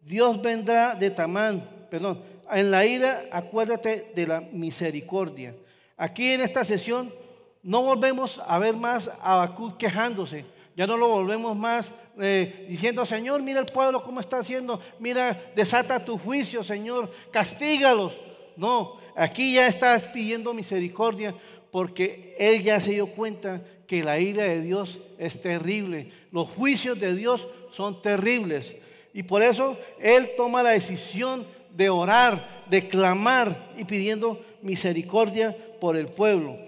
[0.00, 5.54] Dios vendrá de Tamán, perdón, en la ira acuérdate de la misericordia.
[5.96, 7.14] Aquí en esta sesión
[7.62, 10.44] no volvemos a ver más a Abacú quejándose,
[10.76, 15.40] ya no lo volvemos más eh, diciendo, Señor, mira el pueblo cómo está haciendo, mira,
[15.54, 18.12] desata tu juicio, Señor, castígalos.
[18.56, 21.34] No, aquí ya estás pidiendo misericordia
[21.72, 26.12] porque él ya se dio cuenta que la ira de Dios es terrible.
[26.30, 28.74] Los juicios de Dios son terribles.
[29.14, 35.96] Y por eso él toma la decisión de orar, de clamar y pidiendo misericordia por
[35.96, 36.58] el pueblo.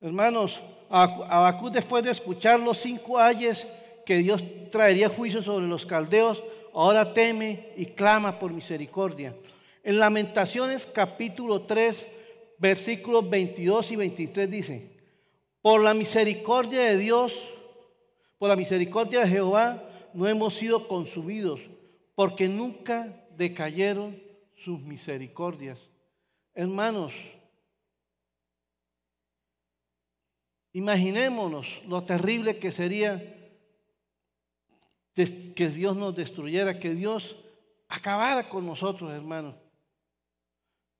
[0.00, 3.68] Hermanos, Abacú después de escuchar los cinco ayes
[4.04, 6.42] que Dios traería juicio sobre los caldeos,
[6.74, 9.36] ahora teme y clama por misericordia.
[9.82, 12.06] En Lamentaciones capítulo 3,
[12.58, 14.90] versículos 22 y 23 dice,
[15.62, 17.48] por la misericordia de Dios,
[18.38, 21.60] por la misericordia de Jehová, no hemos sido consumidos,
[22.14, 24.22] porque nunca decayeron
[24.64, 25.78] sus misericordias.
[26.54, 27.14] Hermanos,
[30.72, 33.36] imaginémonos lo terrible que sería
[35.14, 37.36] que Dios nos destruyera, que Dios
[37.88, 39.54] acabara con nosotros, hermanos.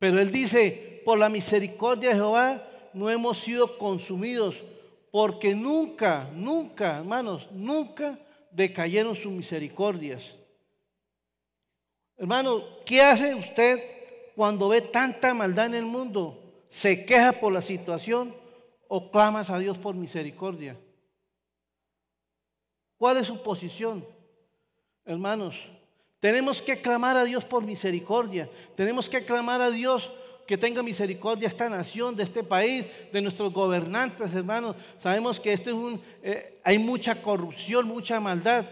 [0.00, 4.56] Pero Él dice, por la misericordia de Jehová no hemos sido consumidos,
[5.12, 8.18] porque nunca, nunca, hermanos, nunca
[8.50, 10.22] decayeron sus misericordias.
[12.16, 13.78] Hermano, ¿qué hace usted
[14.34, 16.42] cuando ve tanta maldad en el mundo?
[16.70, 18.34] ¿Se queja por la situación
[18.88, 20.78] o clamas a Dios por misericordia?
[22.96, 24.06] ¿Cuál es su posición?
[25.04, 25.56] Hermanos,
[26.20, 28.48] tenemos que clamar a Dios por misericordia.
[28.76, 30.10] Tenemos que clamar a Dios
[30.46, 34.76] que tenga misericordia esta nación, de este país, de nuestros gobernantes, hermanos.
[34.98, 38.66] Sabemos que esto es un, eh, hay mucha corrupción, mucha maldad.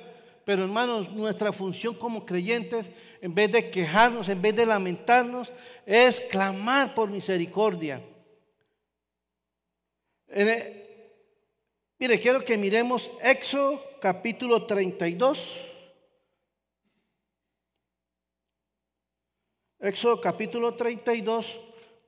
[0.44, 2.86] Pero hermanos, nuestra función como creyentes,
[3.22, 5.50] en vez de quejarnos, en vez de lamentarnos,
[5.86, 8.02] es clamar por misericordia.
[11.98, 15.67] Mire, quiero que miremos Éxodo capítulo 32.
[19.80, 21.46] Éxodo capítulo 32,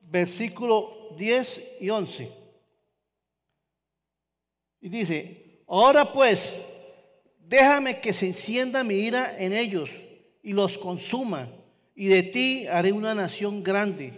[0.03, 2.33] versículo 10 y 11.
[4.81, 6.61] Y dice, ahora pues,
[7.39, 9.89] déjame que se encienda mi ira en ellos
[10.43, 11.49] y los consuma,
[11.95, 14.15] y de ti haré una nación grande.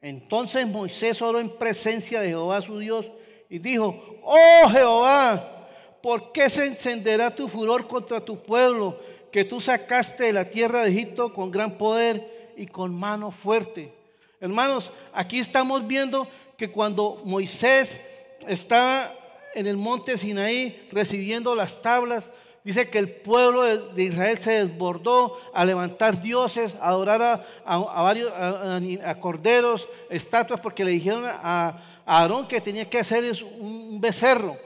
[0.00, 3.08] Entonces Moisés oró en presencia de Jehová su Dios
[3.48, 5.68] y dijo, oh Jehová,
[6.02, 8.98] ¿por qué se encenderá tu furor contra tu pueblo
[9.30, 13.92] que tú sacaste de la tierra de Egipto con gran poder y con mano fuerte?
[14.38, 17.98] Hermanos, aquí estamos viendo que cuando Moisés
[18.46, 19.14] estaba
[19.54, 22.28] en el monte Sinaí recibiendo las tablas,
[22.62, 28.30] dice que el pueblo de Israel se desbordó a levantar dioses, a adorar a, varios
[28.32, 33.24] a, corderos, estatuas, porque le dijeron a, Aarón que tenía que hacer
[33.58, 34.56] un becerro.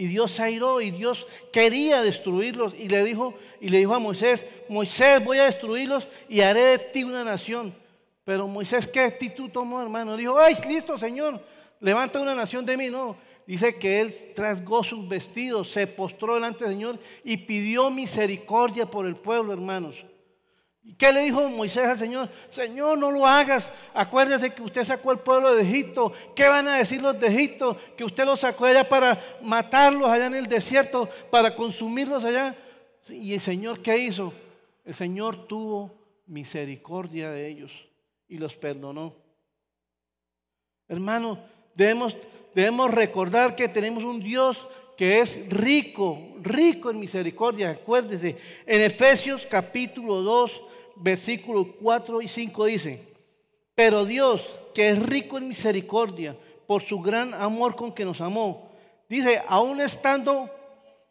[0.00, 2.72] Y Dios se airó y Dios quería destruirlos.
[2.78, 6.78] Y le dijo, y le dijo a Moisés, Moisés, voy a destruirlos y haré de
[6.78, 7.74] ti una nación.
[8.24, 10.16] Pero Moisés, ¿qué actitud tomó, hermano?
[10.16, 11.44] Dijo, ay, listo, Señor,
[11.80, 12.88] levanta una nación de mí.
[12.88, 13.14] No,
[13.46, 19.04] dice que él trasgó sus vestidos, se postró delante del Señor y pidió misericordia por
[19.04, 20.02] el pueblo, hermanos.
[20.90, 22.28] ¿Y qué le dijo Moisés al Señor?
[22.50, 23.70] Señor, no lo hagas.
[23.94, 26.12] Acuérdese que usted sacó al pueblo de Egipto.
[26.34, 27.78] ¿Qué van a decir los de Egipto?
[27.96, 32.56] Que usted los sacó allá para matarlos allá en el desierto, para consumirlos allá.
[33.08, 34.34] ¿Y el Señor qué hizo?
[34.84, 35.94] El Señor tuvo
[36.26, 37.70] misericordia de ellos
[38.26, 39.14] y los perdonó.
[40.88, 41.38] Hermano,
[41.72, 42.16] debemos,
[42.52, 44.66] debemos recordar que tenemos un Dios
[45.00, 47.70] que es rico, rico en misericordia.
[47.70, 48.36] Acuérdese,
[48.66, 50.60] en Efesios capítulo 2,
[50.96, 53.08] versículos 4 y 5 dice,
[53.74, 56.36] pero Dios, que es rico en misericordia,
[56.66, 58.72] por su gran amor con que nos amó,
[59.08, 60.50] dice, aún estando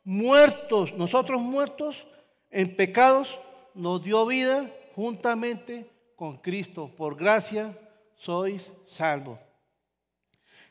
[0.04, 2.06] muertos, nosotros muertos
[2.52, 3.40] en pecados,
[3.74, 6.92] nos dio vida juntamente con Cristo.
[6.96, 7.76] Por gracia
[8.18, 9.40] sois salvos.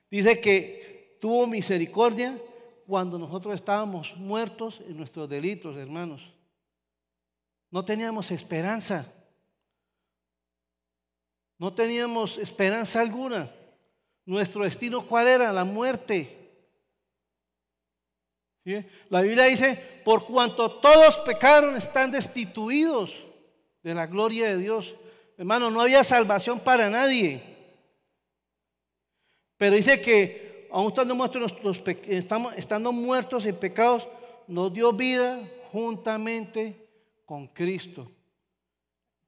[0.09, 2.39] Dice que tuvo misericordia
[2.89, 6.23] cuando nosotros estábamos muertos en nuestros delitos, hermanos.
[7.71, 9.13] No teníamos esperanza.
[11.59, 13.53] No teníamos esperanza alguna.
[14.25, 15.53] Nuestro destino, ¿cuál era?
[15.53, 16.35] La muerte.
[19.11, 23.13] La Biblia dice, por cuanto todos pecaron, están destituidos
[23.83, 24.95] de la gloria de Dios.
[25.37, 27.43] Hermano, no había salvación para nadie.
[29.59, 31.53] Pero dice que aún estando muertos,
[32.07, 34.07] estamos, estando muertos en pecados,
[34.47, 35.41] nos dio vida
[35.73, 36.89] juntamente
[37.25, 38.11] con Cristo.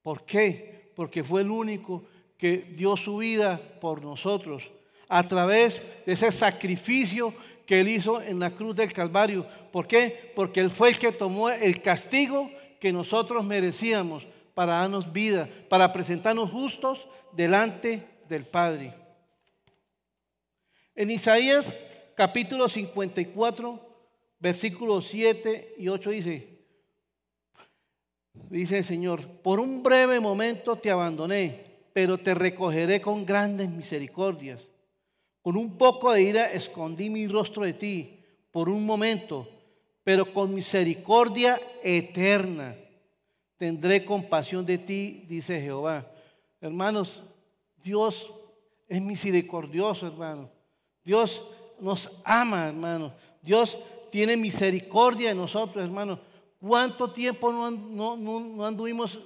[0.03, 0.93] ¿Por qué?
[0.97, 2.05] Porque fue el único
[2.36, 4.62] que dio su vida por nosotros
[5.09, 7.34] a través de ese sacrificio
[7.66, 9.47] que él hizo en la cruz del Calvario.
[9.70, 10.32] ¿Por qué?
[10.34, 15.93] Porque él fue el que tomó el castigo que nosotros merecíamos para darnos vida, para
[15.93, 18.99] presentarnos justos delante del Padre.
[21.01, 21.74] En Isaías
[22.14, 23.80] capítulo 54,
[24.38, 26.59] versículos 7 y 8 dice,
[28.51, 34.61] dice el Señor, por un breve momento te abandoné, pero te recogeré con grandes misericordias.
[35.40, 39.48] Con un poco de ira escondí mi rostro de ti por un momento,
[40.05, 42.76] pero con misericordia eterna
[43.57, 46.12] tendré compasión de ti, dice Jehová.
[46.61, 47.22] Hermanos,
[47.82, 48.30] Dios
[48.86, 50.59] es misericordioso, hermano.
[51.05, 51.42] Dios
[51.80, 53.14] nos ama, hermano.
[53.42, 53.78] Dios
[54.11, 56.20] tiene misericordia de nosotros, hermano.
[56.61, 59.20] ¿Cuánto tiempo no, anduvimos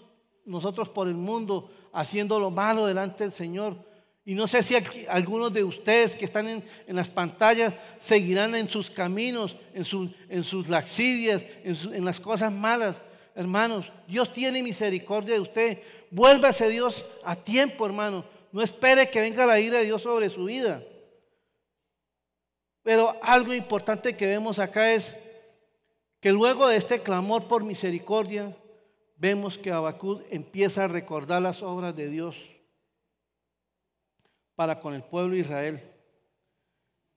[0.44, 3.76] nosotros por el mundo haciendo lo malo delante del Señor?
[4.24, 4.74] Y no sé si
[5.08, 9.84] algunos de ustedes que están en, las pantallas seguirán en sus caminos, en,
[10.44, 12.96] sus laxivias, en, en, las cosas malas.
[13.34, 15.82] Hermanos, Dios tiene misericordia de usted.
[16.10, 18.24] Vuélvase Dios a tiempo, hermano.
[18.52, 20.82] No espere que venga la ira de Dios sobre su vida.
[22.84, 25.16] Pero algo importante que vemos acá es
[26.20, 28.56] que luego de este clamor por misericordia,
[29.16, 32.36] vemos que Abacud empieza a recordar las obras de Dios
[34.54, 35.82] para con el pueblo de Israel.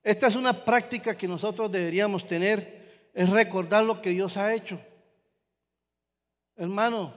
[0.03, 4.79] Esta es una práctica que nosotros deberíamos tener, es recordar lo que Dios ha hecho.
[6.55, 7.13] Hermano,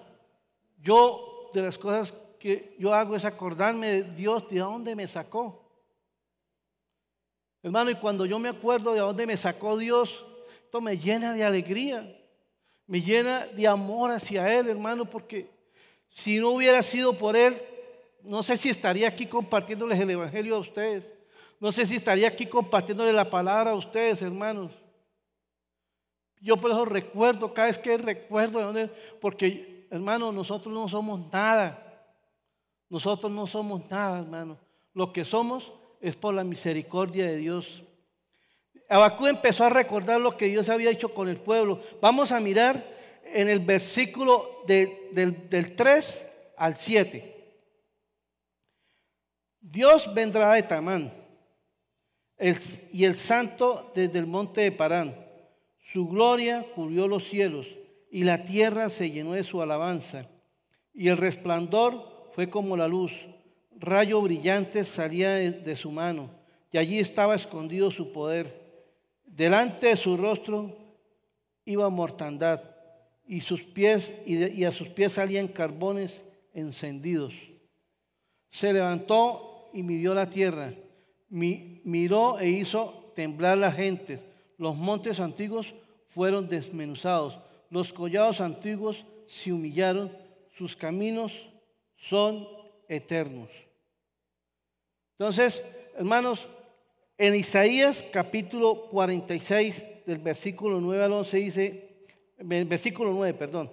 [0.82, 5.59] yo de las cosas que yo hago es acordarme de Dios, de dónde me sacó.
[7.62, 10.24] Hermano, y cuando yo me acuerdo de dónde me sacó Dios,
[10.64, 12.16] esto me llena de alegría,
[12.86, 15.50] me llena de amor hacia Él, hermano, porque
[16.11, 17.56] si no hubiera sido por Él,
[18.22, 21.08] no sé si estaría aquí compartiéndoles el Evangelio a ustedes.
[21.58, 24.72] No sé si estaría aquí compartiéndoles la palabra a ustedes, hermanos.
[26.40, 28.72] Yo por eso recuerdo, cada vez que recuerdo
[29.20, 31.86] porque hermano, nosotros no somos nada.
[32.88, 34.58] Nosotros no somos nada, hermano.
[34.94, 37.84] Lo que somos es por la misericordia de Dios.
[38.88, 41.80] Abacú empezó a recordar lo que Dios había hecho con el pueblo.
[42.01, 42.84] Vamos a mirar
[43.24, 46.26] en el versículo del, 3
[46.57, 47.55] al 7.
[49.61, 51.14] Dios vendrá de Tamán
[52.90, 55.14] y el santo desde el monte de Parán.
[55.78, 57.66] Su gloria cubrió los cielos
[58.11, 60.26] y la tierra se llenó de su alabanza.
[60.92, 63.12] Y el resplandor fue como la luz
[63.81, 66.31] rayo brillante salía de su mano
[66.70, 68.61] y allí estaba escondido su poder.
[69.24, 70.76] delante de su rostro
[71.64, 72.61] iba mortandad
[73.26, 76.22] y sus pies y, a sus pies salían carbones
[76.53, 77.33] encendidos.
[78.51, 80.74] Se levantó y midió la tierra,
[81.28, 84.20] miró e hizo temblar la gente.
[84.59, 85.72] Los montes antiguos
[86.09, 87.39] fueron desmenuzados,
[87.70, 90.11] los collados antiguos se humillaron,
[90.59, 91.49] sus caminos
[91.97, 92.49] son
[92.89, 93.49] eternos.
[95.21, 95.62] Entonces,
[95.99, 96.49] hermanos,
[97.18, 101.89] en Isaías capítulo 46, del versículo 9 al 11 dice,
[102.39, 103.71] versículo 9, perdón,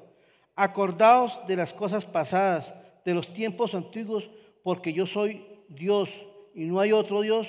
[0.57, 2.73] acordaos de las cosas pasadas,
[3.05, 4.29] de los tiempos antiguos,
[4.61, 6.09] porque yo soy Dios
[6.53, 7.47] y no hay otro Dios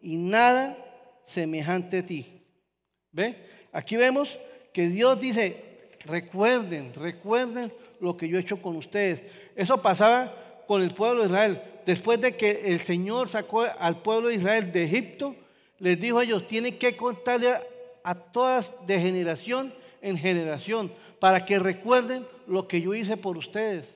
[0.00, 0.76] y nada
[1.24, 2.42] semejante a ti.
[3.12, 3.36] ¿Ve?
[3.70, 4.40] Aquí vemos
[4.72, 9.22] que Dios dice, recuerden, recuerden lo que yo he hecho con ustedes.
[9.54, 11.62] Eso pasaba con el pueblo de Israel.
[11.86, 15.36] Después de que el Señor sacó al pueblo de Israel de Egipto,
[15.78, 17.54] les dijo a ellos, tienen que contarle
[18.02, 19.72] a todas de generación
[20.02, 23.86] en generación para que recuerden lo que yo hice por ustedes.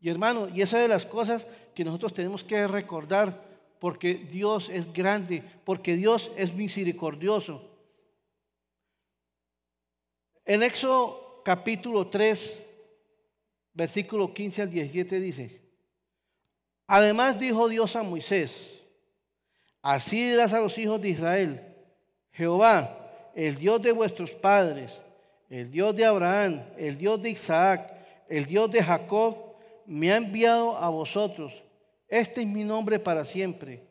[0.00, 3.44] Y hermano, y esa es de las cosas que nosotros tenemos que recordar
[3.78, 7.68] porque Dios es grande, porque Dios es misericordioso.
[10.46, 12.62] En Éxodo capítulo 3,
[13.74, 15.65] versículo 15 al 17 dice,
[16.86, 18.70] además dijo Dios a Moisés,
[19.82, 21.74] así dirás a los hijos de Israel,
[22.32, 24.92] Jehová, el Dios de vuestros padres,
[25.48, 27.92] el Dios de Abraham, el Dios de Isaac,
[28.28, 29.36] el Dios de Jacob,
[29.86, 31.52] me ha enviado a vosotros.
[32.08, 33.82] Este es mi nombre para siempre.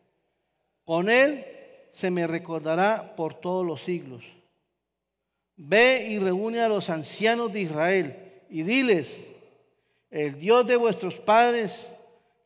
[0.83, 1.45] Con él
[1.93, 4.23] se me recordará por todos los siglos.
[5.55, 9.21] Ve y reúne a los ancianos de Israel y diles,
[10.09, 11.87] el Dios de vuestros padres,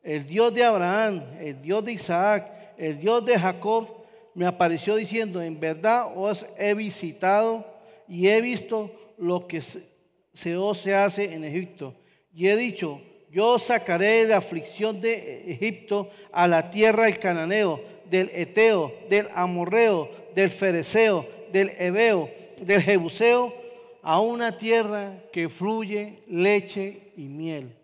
[0.02, 3.88] el Dios de Abraham, el Dios de Isaac, el Dios de Jacob,
[4.34, 7.66] me apareció diciendo, en verdad os he visitado
[8.08, 11.94] y he visto lo que se hace en Egipto.
[12.32, 18.30] Y he dicho, yo sacaré de aflicción de Egipto a la tierra del cananeo, del
[18.32, 22.30] eteo, del amorreo, del fereceo, del ebeo,
[22.62, 23.54] del jebuseo,
[24.02, 27.76] a una tierra que fluye leche y miel.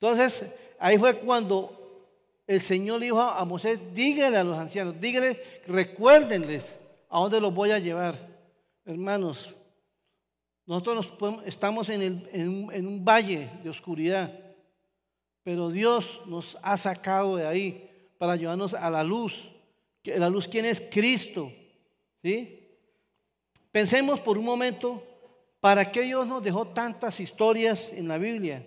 [0.00, 0.44] Entonces,
[0.82, 1.78] ahí fue cuando
[2.46, 6.64] el Señor dijo a Moisés, dígale a los ancianos, dígale, recuérdenles
[7.08, 8.16] a dónde los voy a llevar.
[8.84, 9.48] Hermanos,
[10.66, 11.14] nosotros
[11.46, 14.36] estamos en, en un valle de oscuridad,
[15.44, 19.48] pero Dios nos ha sacado de ahí para llevarnos a la luz.
[20.04, 20.80] La luz, ¿quién es?
[20.80, 21.52] Cristo.
[22.22, 22.58] ¿Sí?
[23.70, 25.02] Pensemos por un momento,
[25.60, 28.66] ¿para qué Dios nos dejó tantas historias en la Biblia?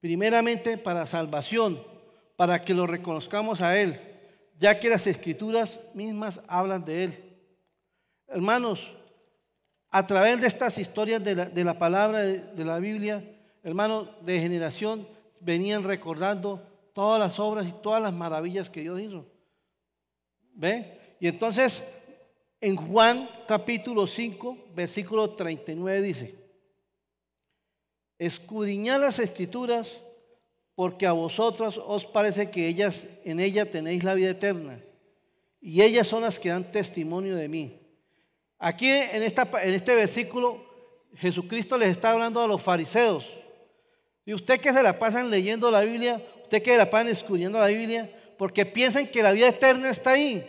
[0.00, 1.82] Primeramente para salvación,
[2.36, 4.00] para que lo reconozcamos a Él,
[4.58, 7.24] ya que las escrituras mismas hablan de Él.
[8.28, 8.92] Hermanos,
[9.90, 13.24] a través de estas historias de la, palabra de, la Biblia,
[13.62, 15.08] hermanos, de generación
[15.40, 19.26] venían recordando todas las obras y todas las maravillas que Dios hizo.
[20.54, 21.16] ¿Ve?
[21.20, 21.82] Y entonces
[22.60, 26.34] en Juan capítulo 5, versículo 39 dice,
[28.18, 29.88] escudriñad las escrituras
[30.74, 34.80] porque a vosotros os parece que ellas en ellas tenéis la vida eterna
[35.60, 37.80] y ellas son las que dan testimonio de mí.
[38.58, 40.68] Aquí en este versículo
[41.16, 43.26] Jesucristo les está hablando a los fariseos.
[44.24, 47.58] Y usted que se la pasan leyendo la Biblia, usted que se la pasan escudriñando
[47.58, 50.46] la Biblia, porque piensan que la vida eterna está ahí.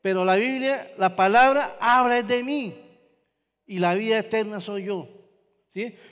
[0.00, 2.74] Pero la Biblia, la palabra habla de mí
[3.66, 5.08] y la vida eterna soy yo.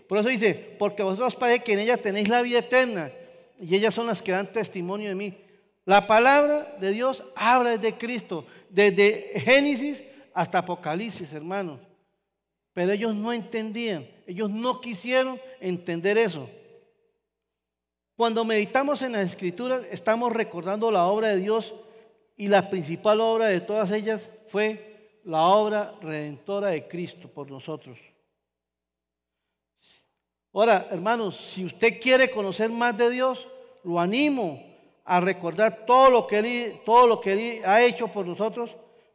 [0.08, 3.10] Por eso dice, porque vosotros parece que en ella tenéis la vida eterna
[3.58, 5.36] y ellas son las que dan testimonio de mí.
[5.84, 10.02] La palabra de Dios habla de Cristo, desde Génesis
[10.34, 11.80] hasta Apocalipsis, hermanos.
[12.72, 16.48] Pero ellos no entendían, ellos no quisieron entender eso.
[18.16, 21.74] Cuando meditamos en las escrituras, estamos recordando la obra de Dios
[22.36, 27.98] y la principal obra de todas ellas fue la obra redentora de Cristo por nosotros.
[30.56, 33.46] Ahora, hermanos, si usted quiere conocer más de Dios,
[33.84, 34.64] lo animo
[35.04, 38.70] a recordar todo lo que Él, todo lo que él ha hecho por nosotros,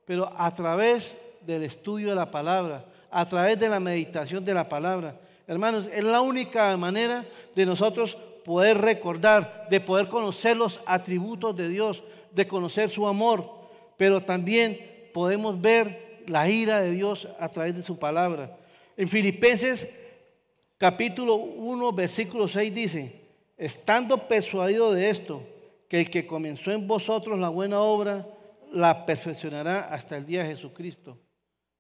[0.05, 4.69] pero a través del estudio de la palabra, a través de la meditación de la
[4.69, 5.19] palabra.
[5.47, 7.25] Hermanos, es la única manera
[7.55, 8.15] de nosotros
[8.45, 13.49] poder recordar, de poder conocer los atributos de Dios, de conocer su amor,
[13.97, 18.55] pero también podemos ver la ira de Dios a través de su palabra.
[18.95, 19.87] En Filipenses
[20.82, 23.21] capítulo 1, versículo 6 dice,
[23.55, 25.43] estando persuadido de esto,
[25.88, 28.27] que el que comenzó en vosotros la buena obra,
[28.71, 31.19] la perfeccionará hasta el día de Jesucristo.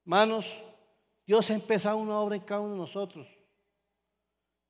[0.03, 0.45] Hermanos,
[1.25, 3.25] Dios ha empezado una obra en cada uno de nosotros.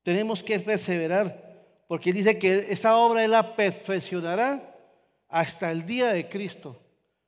[0.02, 4.74] Tenemos que perseverar, porque dice que esa obra Él la perfeccionará
[5.28, 6.80] hasta el día de Cristo.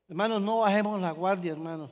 [0.08, 1.90] Hermanos, no bajemos la guardia, hermanos.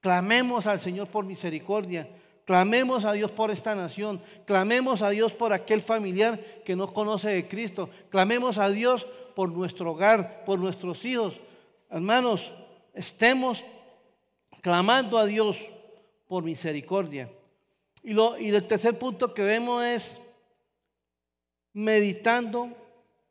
[0.00, 2.08] Clamemos al Señor por misericordia.
[2.44, 4.22] Clamemos a Dios por esta nación.
[4.44, 7.90] Clamemos a Dios por aquel familiar que no conoce de Cristo.
[8.08, 11.34] Clamemos a Dios por nuestro hogar, por nuestros hijos.
[11.90, 12.52] Hermanos,
[12.94, 13.64] estemos
[14.62, 15.58] clamando a Dios
[16.26, 17.30] por misericordia.
[18.02, 20.20] Y, lo, y el tercer punto que vemos es
[21.72, 22.70] meditando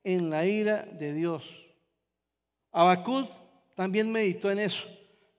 [0.04, 1.44] en la ira de Dios.
[2.72, 3.26] Abacud
[3.76, 4.88] también meditó en eso.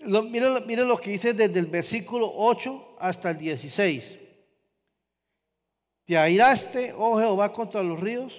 [0.00, 4.18] Miren lo que dice desde el versículo 8 hasta el 16.
[6.04, 8.32] Te airaste, oh Jehová, contra los ríos,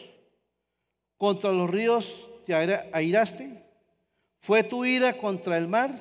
[1.17, 3.63] contra los ríos te airaste.
[4.39, 5.91] Fue tu ira contra el mar,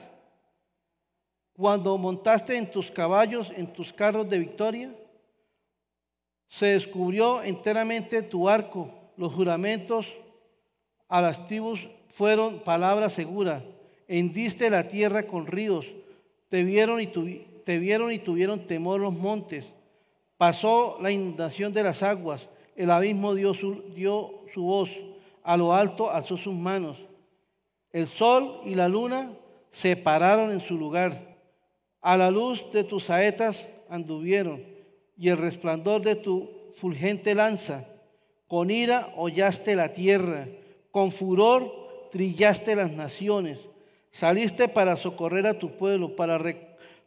[1.53, 4.95] cuando montaste en tus caballos, en tus carros de victoria.
[6.49, 10.07] Se descubrió enteramente tu arco, los juramentos
[11.09, 13.63] a las tribus fueron palabra segura.
[14.09, 15.87] Hendiste la tierra con ríos.
[16.49, 17.07] Te vieron y,
[17.79, 19.65] vieron y tuvieron temor los montes.
[20.37, 22.49] Pasó la inundación de las aguas.
[22.77, 24.91] El abismo dio su, dio su voz.
[25.43, 26.97] A lo alto alzó sus manos.
[27.93, 29.33] El sol y la luna
[29.71, 31.37] se pararon en su lugar.
[32.01, 34.65] A la luz de tus saetas anduvieron
[35.19, 37.87] y el resplandor de tu fulgente lanza.
[38.49, 40.49] Con ira hollaste la tierra,
[40.91, 43.59] con furor trillaste las naciones.
[44.11, 46.39] Saliste para socorrer a tu pueblo, para,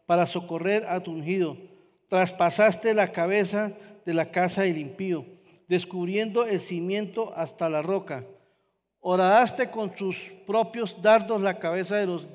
[0.05, 1.57] para socorrer a tu ungido.
[2.07, 3.73] Traspasaste la cabeza
[4.05, 5.25] de la casa del impío,
[5.67, 8.25] descubriendo el cimiento hasta la roca.
[8.99, 12.27] Horadaste con tus propios dardos la cabeza de, los,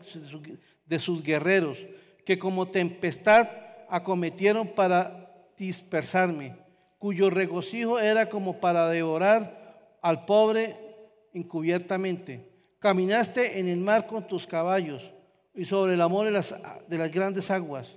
[0.87, 1.79] de sus guerreros,
[2.25, 3.49] que como tempestad
[3.89, 6.57] acometieron para dispersarme,
[6.99, 10.77] cuyo regocijo era como para devorar al pobre
[11.33, 12.51] encubiertamente.
[12.79, 15.03] Caminaste en el mar con tus caballos
[15.59, 16.55] y sobre el amor de las,
[16.87, 17.89] de las grandes aguas.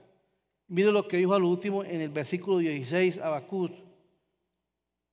[0.67, 3.71] Mire lo que dijo al último en el versículo 16, Abacut.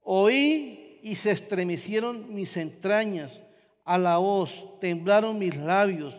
[0.00, 3.38] Oí y se estremecieron mis entrañas
[3.84, 6.14] a la voz, temblaron mis labios,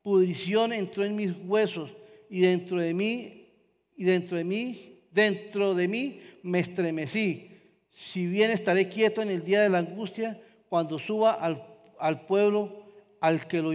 [0.00, 1.90] pudrición entró en mis huesos
[2.30, 3.48] y dentro de mí,
[3.96, 7.50] y dentro de mí, dentro de mí me estremecí.
[7.90, 11.66] Si bien estaré quieto en el día de la angustia, cuando suba al,
[11.98, 12.84] al pueblo
[13.18, 13.72] al que lo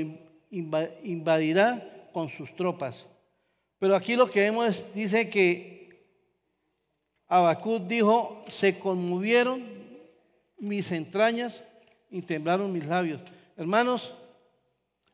[0.50, 3.06] invadirá con sus tropas.
[3.80, 5.80] Pero aquí lo que vemos dice que
[7.28, 9.64] Abacut dijo, se conmovieron
[10.58, 11.62] mis entrañas
[12.10, 13.22] y temblaron mis labios.
[13.56, 14.14] Hermanos,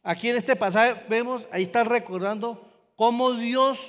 [0.02, 2.66] aquí en este pasaje vemos, ahí está recordando
[2.96, 3.80] cómo Dios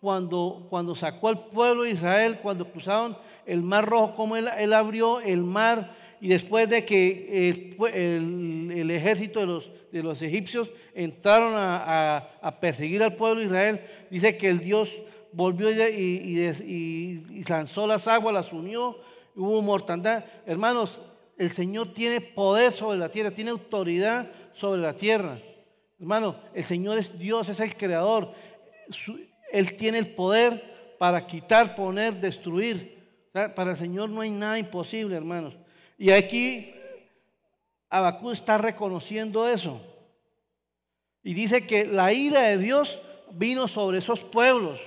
[0.00, 5.20] cuando, cuando sacó al pueblo de Israel, cuando cruzaron el mar rojo, cómo él abrió
[5.20, 11.52] el mar y después de que el, el ejército de los, de los egipcios entraron
[11.54, 14.98] a, perseguir al pueblo de Israel, dice que el Dios
[15.32, 18.98] volvió y, lanzó las aguas, las unió,
[19.34, 20.24] hubo mortandad.
[20.46, 21.00] Hermanos,
[21.36, 25.38] el Señor tiene poder sobre la tierra, tiene autoridad sobre la tierra.
[26.00, 28.32] Hermano, el Señor es Dios, es el creador.
[29.52, 32.98] Él tiene el poder para quitar, poner, destruir.
[33.32, 35.56] Para el Señor no hay nada imposible, hermanos.
[35.98, 36.72] Y aquí
[37.90, 39.80] Abacú está reconociendo eso.
[41.24, 43.00] Y dice que la ira de Dios
[43.32, 44.80] vino sobre esos pueblos.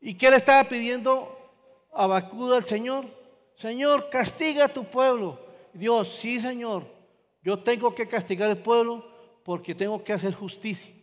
[0.00, 1.36] ¿Y qué le estaba pidiendo
[1.92, 3.06] Abacú al Señor?
[3.56, 5.40] Señor, castiga a tu pueblo.
[5.72, 6.86] Dios, sí, Señor,
[7.42, 9.04] yo tengo que castigar al pueblo
[9.42, 10.94] porque tengo que hacer justicia.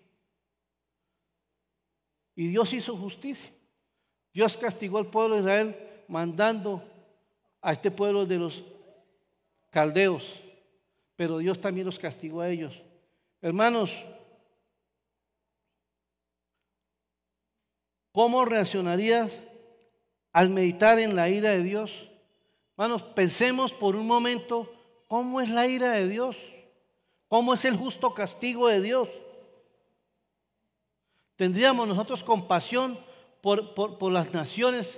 [2.35, 3.51] Y Dios hizo justicia.
[4.33, 6.83] Dios castigó al pueblo de Israel mandando
[7.61, 8.63] a este pueblo de los
[9.69, 10.41] caldeos
[11.21, 12.73] pero Dios también los castigó a ellos.
[13.43, 13.91] Hermanos,
[18.11, 19.31] ¿cómo reaccionarías
[20.33, 22.09] al meditar en la ira de Dios?
[22.71, 24.73] Hermanos, pensemos por un momento
[25.07, 26.37] cómo es la ira de Dios,
[27.27, 29.07] cómo es el justo castigo de Dios.
[31.35, 32.99] ¿Tendríamos nosotros compasión
[33.41, 34.97] por, las naciones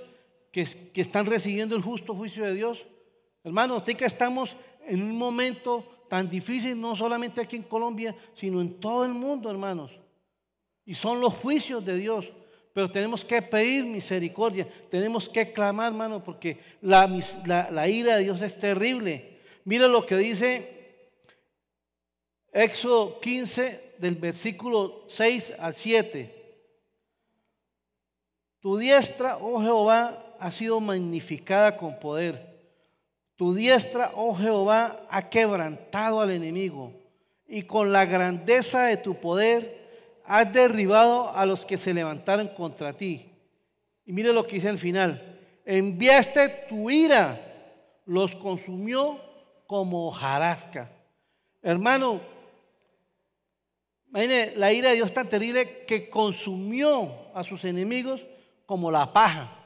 [0.54, 2.86] que, están recibiendo el justo juicio de Dios?
[3.44, 8.62] Hermanos, usted que estamos en un momento tan difícil no solamente aquí en Colombia, sino
[8.62, 9.92] en todo el mundo, hermanos.
[10.86, 12.26] Y son los juicios de Dios.
[12.72, 17.08] Pero tenemos que pedir misericordia, tenemos que clamar, hermano, porque la,
[17.46, 19.40] la, ira de Dios es terrible.
[19.64, 21.12] Mira lo que dice
[22.52, 26.44] Éxodo 15 del versículo 6 al 7.
[28.60, 32.60] Tu diestra, oh Jehová, ha sido magnificada con poder.
[33.38, 36.92] Tu diestra, oh Jehová, ha quebrantado al enemigo.
[37.48, 42.92] Y con la grandeza de tu poder has derribado a los que se levantaron contra
[42.92, 43.32] ti.
[44.06, 45.40] Y mire lo que dice al final.
[45.64, 47.40] Enviaste tu ira,
[48.06, 49.22] los consumió
[49.66, 50.92] como hojarasca.
[51.62, 52.20] Hermano,
[54.10, 58.26] imagine la ira de Dios tan terrible que consumió a sus enemigos
[58.66, 59.63] como la paja.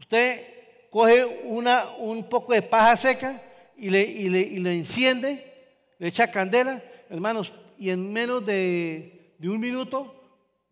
[0.00, 3.42] Usted coge una, un poco de paja seca
[3.76, 9.60] y le, y le, enciende, le echa candela, hermanos, y en menos de, de un
[9.60, 10.14] minuto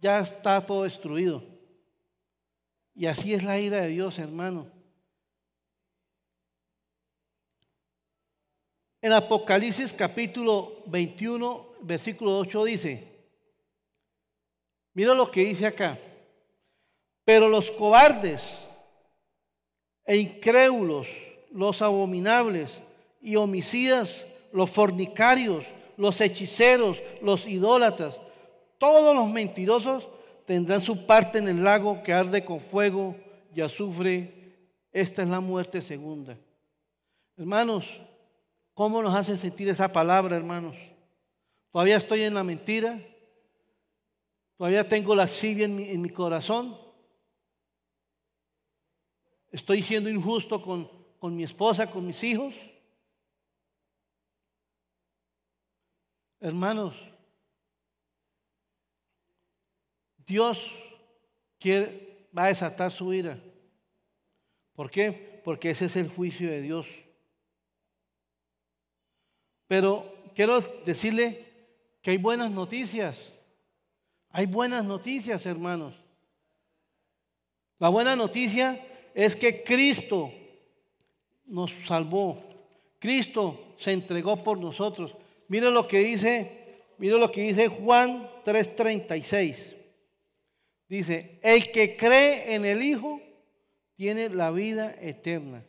[0.00, 1.44] ya está todo destruido.
[2.94, 4.66] Y así es la ira de Dios, hermano.
[9.00, 13.08] En Apocalipsis capítulo 21, versículo 8 dice,
[14.94, 15.96] mira lo que dice acá.
[17.24, 18.67] Pero los cobardes
[20.08, 21.06] e incrédulos,
[21.52, 22.78] los abominables
[23.20, 25.66] y homicidas, los fornicarios,
[25.98, 28.18] los hechiceros, los idólatras,
[28.78, 30.08] todos los mentirosos
[30.46, 33.16] tendrán su parte en el lago que arde con fuego
[33.54, 34.56] y azufre.
[34.92, 36.38] Esta es la muerte segunda.
[37.36, 37.84] Hermanos,
[38.72, 40.74] ¿cómo nos hace sentir esa palabra, hermanos?
[41.70, 42.98] Todavía estoy en la mentira.
[44.56, 46.87] Todavía tengo la sibia en en mi corazón.
[49.50, 52.54] ¿Estoy siendo injusto con, con mi esposa, con mis hijos?
[56.40, 56.94] Hermanos,
[60.26, 60.72] Dios
[61.58, 63.42] quiere, va a desatar su ira.
[64.74, 65.40] ¿Por qué?
[65.44, 66.86] Porque ese es el juicio de Dios.
[69.66, 71.46] Pero quiero decirle
[72.02, 73.18] que hay buenas noticias.
[74.30, 75.94] Hay buenas noticias, hermanos.
[77.78, 78.84] La buena noticia
[79.18, 80.32] es que Cristo
[81.44, 82.40] nos salvó.
[83.00, 85.12] Cristo se entregó por nosotros.
[85.48, 89.74] Mire lo que dice, mire lo que dice Juan 3:36.
[90.88, 93.20] Dice, el que cree en el Hijo
[93.96, 95.66] tiene la vida eterna.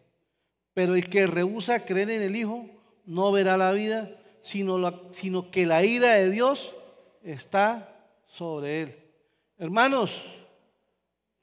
[0.76, 2.68] Pero el que rehúsa creer en el Hijo
[3.06, 6.76] no verá la vida, sino, sino que la ira de Dios
[7.24, 9.00] está sobre él.
[9.58, 10.22] Hermanos,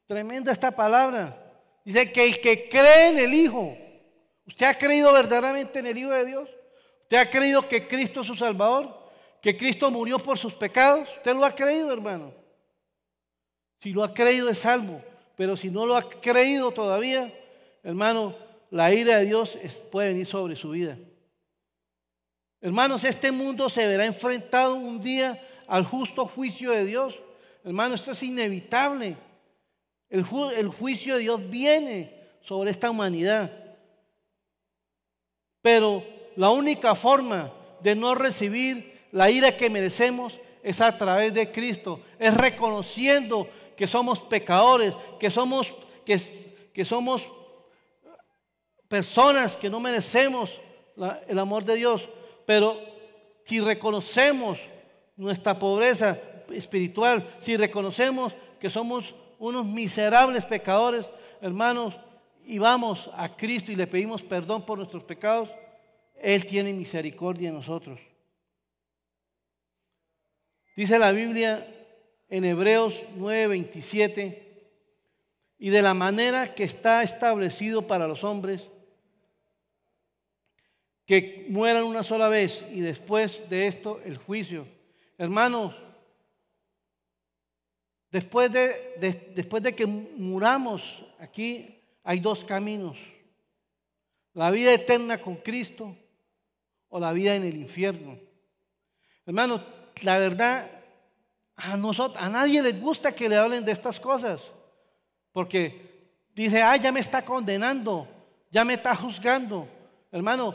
[0.07, 1.43] tremenda esta palabra.
[1.87, 3.79] Dice que el que cree en el Hijo,
[4.45, 6.51] ¿usted ha creído verdaderamente en el Hijo de Dios?
[7.03, 9.09] ¿Usted ha creído que Cristo es su Salvador?
[9.41, 11.09] ¿Que Cristo murió por sus pecados?
[11.19, 12.35] ¿Usted lo ha creído, hermano?
[13.79, 15.01] Si lo ha creído es salvo,
[15.37, 17.33] pero si no lo ha creído todavía,
[17.85, 18.35] hermano,
[18.71, 19.57] la ira de Dios
[19.93, 20.99] puede venir sobre su vida.
[22.61, 27.15] Hermanos, este mundo se verá enfrentado un día al justo juicio de Dios.
[27.63, 29.17] Hermano, esto es inevitable.
[30.09, 33.51] El, juicio de Dios viene sobre esta humanidad.
[35.63, 36.05] Pero
[36.37, 42.01] la única forma de no recibir la ira que merecemos es a través de Cristo,
[42.19, 47.27] es reconociendo que somos pecadores, que somos, que, somos
[48.89, 50.61] personas que no merecemos
[51.29, 52.09] el amor de Dios.
[52.47, 52.81] Pero
[53.45, 54.59] si reconocemos
[55.17, 56.19] nuestra pobreza
[56.51, 61.05] espiritual, si reconocemos que somos unos miserables pecadores,
[61.41, 61.95] hermanos,
[62.45, 65.51] y vamos a Cristo y le pedimos perdón por nuestros pecados,
[66.21, 68.01] Él tiene misericordia de nosotros.
[70.77, 71.67] Dice la Biblia
[72.29, 74.43] en Hebreos 9:27,
[75.59, 78.63] y de la manera que está establecido para los hombres,
[81.07, 84.67] que mueran una sola vez y después de esto el juicio.
[85.19, 85.75] Hermanos,
[88.17, 92.97] Después de, después de que muramos aquí, hay dos caminos.
[94.33, 95.95] La vida eterna con Cristo
[96.89, 98.19] o la vida en el infierno.
[99.27, 99.63] Hermano,
[100.01, 100.67] la verdad,
[101.57, 104.41] a nosotros, a nadie les gusta que le hablen de estas cosas.
[105.31, 108.09] Porque dice, ah, ya me está condenando,
[108.51, 109.69] ya me está juzgando.
[110.11, 110.55] Hermano,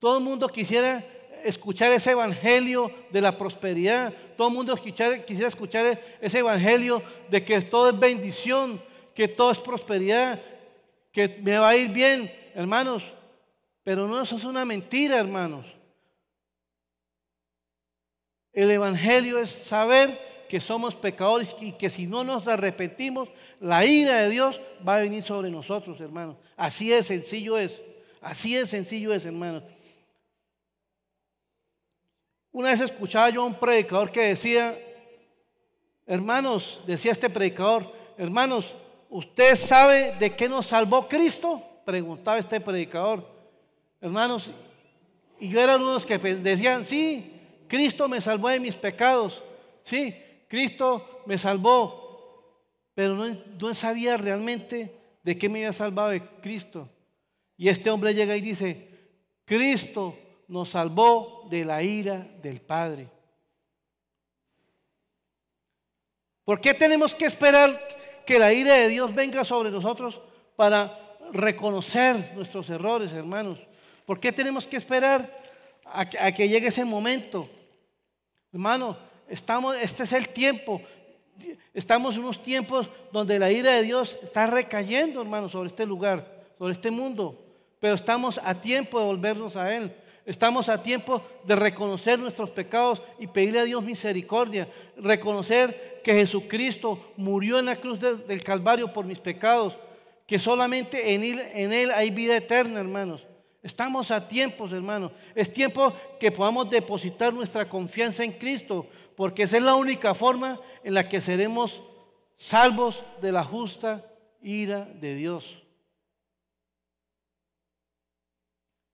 [0.00, 1.06] todo el mundo quisiera
[1.44, 4.12] escuchar ese evangelio de la prosperidad.
[4.36, 8.82] Todo el mundo quisiera escuchar ese evangelio de que todo es bendición,
[9.14, 10.40] que todo es prosperidad,
[11.12, 13.04] que me va a ir bien, hermanos.
[13.84, 15.66] Pero no, eso es una mentira, hermanos.
[18.52, 24.20] El evangelio es saber que somos pecadores y que si no nos arrepentimos, la ira
[24.20, 26.36] de Dios va a venir sobre nosotros, hermanos.
[26.56, 27.80] Así de sencillo es.
[28.20, 29.62] Así de sencillo es, hermanos.
[32.52, 34.78] Una vez escuchaba yo a un predicador que decía,
[36.06, 38.76] hermanos, decía este predicador, hermanos,
[39.08, 41.62] ¿usted sabe de qué nos salvó Cristo?
[41.86, 43.26] Preguntaba este predicador.
[44.02, 44.50] Hermanos,
[45.40, 49.42] y yo era uno de los que decían, sí, Cristo me salvó de mis pecados.
[49.84, 50.14] Sí,
[50.46, 52.60] Cristo me salvó.
[52.94, 56.86] Pero no, no sabía realmente de qué me había salvado de Cristo.
[57.56, 58.90] Y este hombre llega y dice,
[59.46, 60.16] Cristo
[60.48, 63.08] nos salvó de la ira del Padre.
[66.44, 67.80] ¿Por qué tenemos que esperar
[68.26, 70.20] que la ira de Dios venga sobre nosotros
[70.56, 70.98] para
[71.32, 73.58] reconocer nuestros errores, hermanos?
[74.04, 75.40] ¿Por qué tenemos que esperar
[75.84, 77.48] a que, llegue ese momento?
[78.52, 80.82] Hermano, estamos, este es el tiempo.
[81.72, 86.44] Estamos en unos tiempos donde la ira de Dios está recayendo, hermano, sobre este lugar,
[86.58, 87.38] sobre este mundo.
[87.78, 89.96] Pero estamos a tiempo de volvernos a Él.
[90.24, 94.68] Estamos a tiempo de reconocer nuestros pecados y pedirle a Dios misericordia.
[94.96, 99.76] Reconocer que Jesucristo murió en la cruz del Calvario por mis pecados.
[100.26, 103.26] Que solamente en él, en él hay vida eterna, hermanos.
[103.62, 105.12] Estamos a tiempos, hermanos.
[105.34, 110.60] Es tiempo que podamos depositar nuestra confianza en Cristo, porque esa es la única forma
[110.84, 111.82] en la que seremos
[112.36, 114.04] salvos de la justa
[114.40, 115.62] ira de Dios.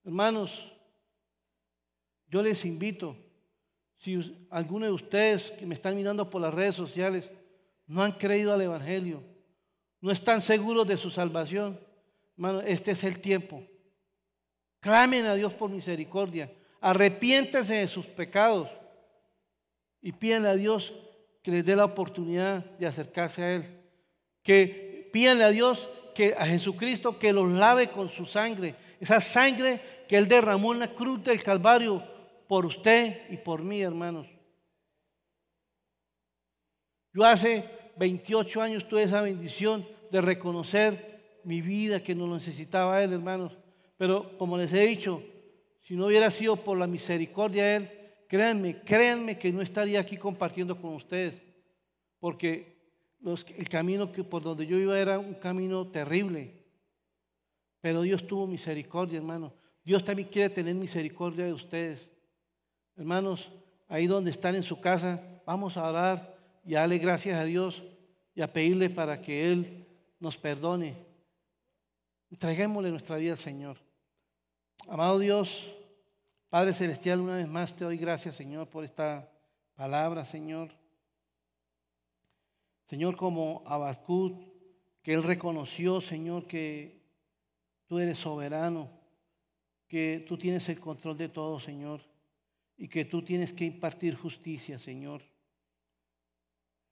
[0.05, 0.72] Hermanos,
[2.31, 3.16] yo les invito,
[3.99, 7.29] si alguno de ustedes que me están mirando por las redes sociales
[7.87, 9.22] no han creído al Evangelio,
[10.01, 11.81] no están seguros de su salvación,
[12.37, 13.62] hermano, este es el tiempo.
[14.81, 18.68] Clamen a Dios por misericordia, arrepiéntense de sus pecados
[20.01, 20.93] y piden a Dios
[21.43, 23.64] que les dé la oportunidad de acercarse a Él.
[24.43, 29.81] Que pídanle a Dios que a Jesucristo que los lave con su sangre, esa sangre
[30.09, 32.18] que Él derramó en la cruz del Calvario
[32.49, 34.26] por usted y por mí, hermanos.
[37.12, 37.64] Yo hace
[37.96, 43.57] 28 años tuve esa bendición de reconocer mi vida que no necesitaba Él, hermanos.
[43.96, 45.22] Pero como les he dicho,
[45.82, 47.90] si no hubiera sido por la misericordia de Él,
[48.28, 51.34] créanme, créanme que no estaría aquí compartiendo con ustedes.
[52.18, 52.78] Porque
[53.57, 56.64] el camino que, por donde yo iba era un camino terrible.
[57.80, 59.53] Pero Dios tuvo misericordia, hermano.
[59.84, 62.09] Dios también quiere tener misericordia de ustedes.
[62.99, 63.49] Hermanos,
[63.86, 67.84] ahí donde están en su casa, vamos a orar y a darle gracias a Dios
[68.34, 69.86] y a pedirle para que Él
[70.18, 70.96] nos perdone.
[72.28, 73.76] Entreguémosle nuestra vida al Señor.
[74.88, 75.72] Amado Dios,
[76.49, 79.30] Padre Celestial, una vez más te doy gracias, Señor, por esta
[79.76, 80.72] palabra, Señor.
[82.86, 84.32] Señor, como Abacud,
[85.03, 87.01] que Él reconoció, Señor, que
[87.86, 88.90] tú eres soberano,
[89.86, 92.07] que tú tienes el control de todo, Señor
[92.79, 95.22] y que tú tienes que impartir justicia, Señor.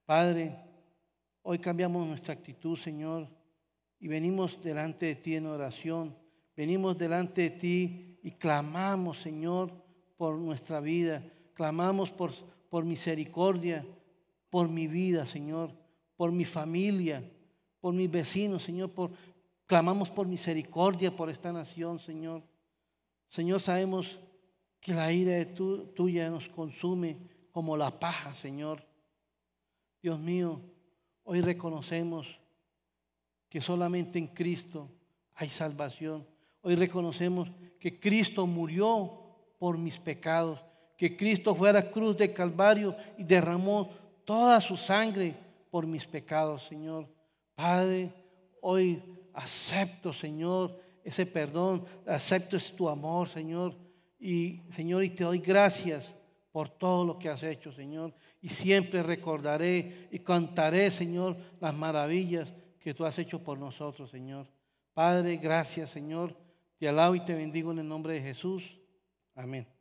[0.05, 0.57] Padre,
[1.43, 3.29] hoy cambiamos nuestra actitud, Señor,
[4.01, 6.17] y venimos delante de ti en oración.
[6.57, 9.73] Venimos delante de ti y clamamos, Señor,
[10.17, 11.23] por nuestra vida.
[11.55, 12.33] Clamamos por,
[12.69, 13.87] por misericordia,
[14.51, 15.71] por mi vida, Señor,
[16.17, 17.23] por mi familia,
[17.81, 18.91] por mis vecinos, Señor.
[18.91, 19.13] Por,
[19.67, 22.43] clamamos por misericordia por esta nación, Señor.
[23.29, 24.19] Señor, sabemos
[24.87, 25.45] que la ira
[25.97, 27.19] tuya nos consume
[27.51, 28.87] como la paja, Señor.
[30.01, 30.61] Dios mío,
[31.25, 32.29] hoy reconocemos
[33.49, 34.89] que solamente en Cristo
[35.35, 36.25] hay salvación.
[36.63, 39.25] Hoy reconocemos que Cristo murió
[39.59, 40.65] por mis pecados,
[40.97, 43.91] que Cristo fue a la cruz de Calvario y derramó
[44.25, 45.35] toda su sangre
[45.69, 47.09] por mis pecados, Señor.
[47.57, 48.15] Padre,
[48.61, 49.03] hoy
[49.35, 53.86] acepto, Señor, ese perdón, acepto tu amor, Señor.
[54.19, 56.13] Y Señor, y te doy gracias
[56.53, 58.15] por todo lo que has hecho, Señor.
[58.41, 62.49] Y siempre recordaré y cantaré, Señor, las maravillas
[62.81, 64.47] que tú has hecho por nosotros, Señor.
[64.95, 66.35] Padre, gracias, Señor.
[66.79, 68.79] Te alabo y te bendigo en el nombre de Jesús.
[69.35, 69.76] Amén.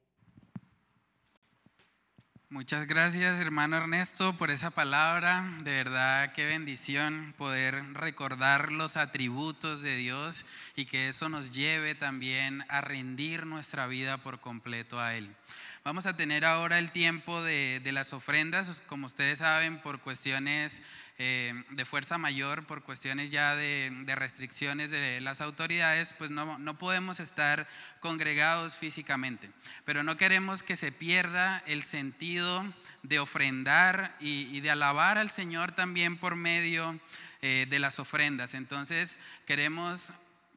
[2.55, 5.43] Muchas gracias, hermano Ernesto, por esa palabra.
[5.65, 10.45] De verdad, qué bendición poder recordar los atributos de Dios
[10.77, 15.35] y que eso nos lleve también a rendir nuestra vida por completo a Él.
[15.83, 20.81] Vamos a tener ahora el tiempo de, de las ofrendas, como ustedes saben, por cuestiones
[21.17, 26.77] eh, de fuerza mayor por cuestiones ya de, restricciones de las autoridades, pues no, no,
[26.77, 27.67] podemos estar
[28.01, 29.49] congregados físicamente.
[29.85, 32.65] Pero no queremos que se pierda el sentido
[33.03, 36.99] de ofrendar y, de alabar al Señor también por medio
[37.41, 38.53] eh, de las ofrendas.
[38.53, 40.11] Entonces queremos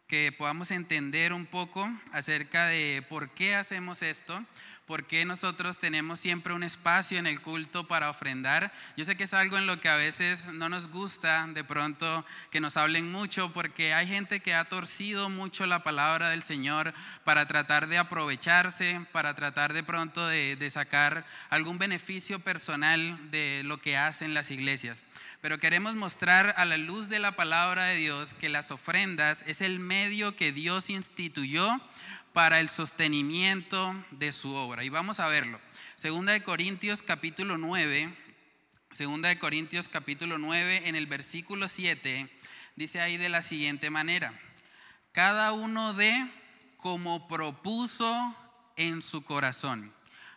[0.08, 4.42] que podamos entender un poco acerca de por qué hacemos esto,
[4.88, 8.72] por qué nosotros tenemos siempre un espacio en el culto para ofrendar.
[8.96, 12.24] Yo sé que es algo en lo que a veces no nos gusta de pronto
[12.50, 16.94] que nos hablen mucho, porque hay gente que ha torcido mucho la palabra del Señor
[17.22, 23.60] para tratar de aprovecharse, para tratar de pronto de, de sacar algún beneficio personal de
[23.66, 25.04] lo que hacen las iglesias
[25.40, 29.60] pero queremos mostrar a la luz de la palabra de Dios que las ofrendas es
[29.60, 31.80] el medio que Dios instituyó
[32.38, 34.84] para el sostenimiento de su obra.
[34.84, 35.60] Y vamos a verlo.
[35.96, 38.16] Segunda de Corintios capítulo 9,
[38.92, 42.30] Segunda de Corintios capítulo 9 en el versículo 7
[42.76, 44.32] dice ahí de la siguiente manera:
[45.10, 46.30] Cada uno de
[46.76, 48.36] como propuso
[48.76, 49.92] en su corazón,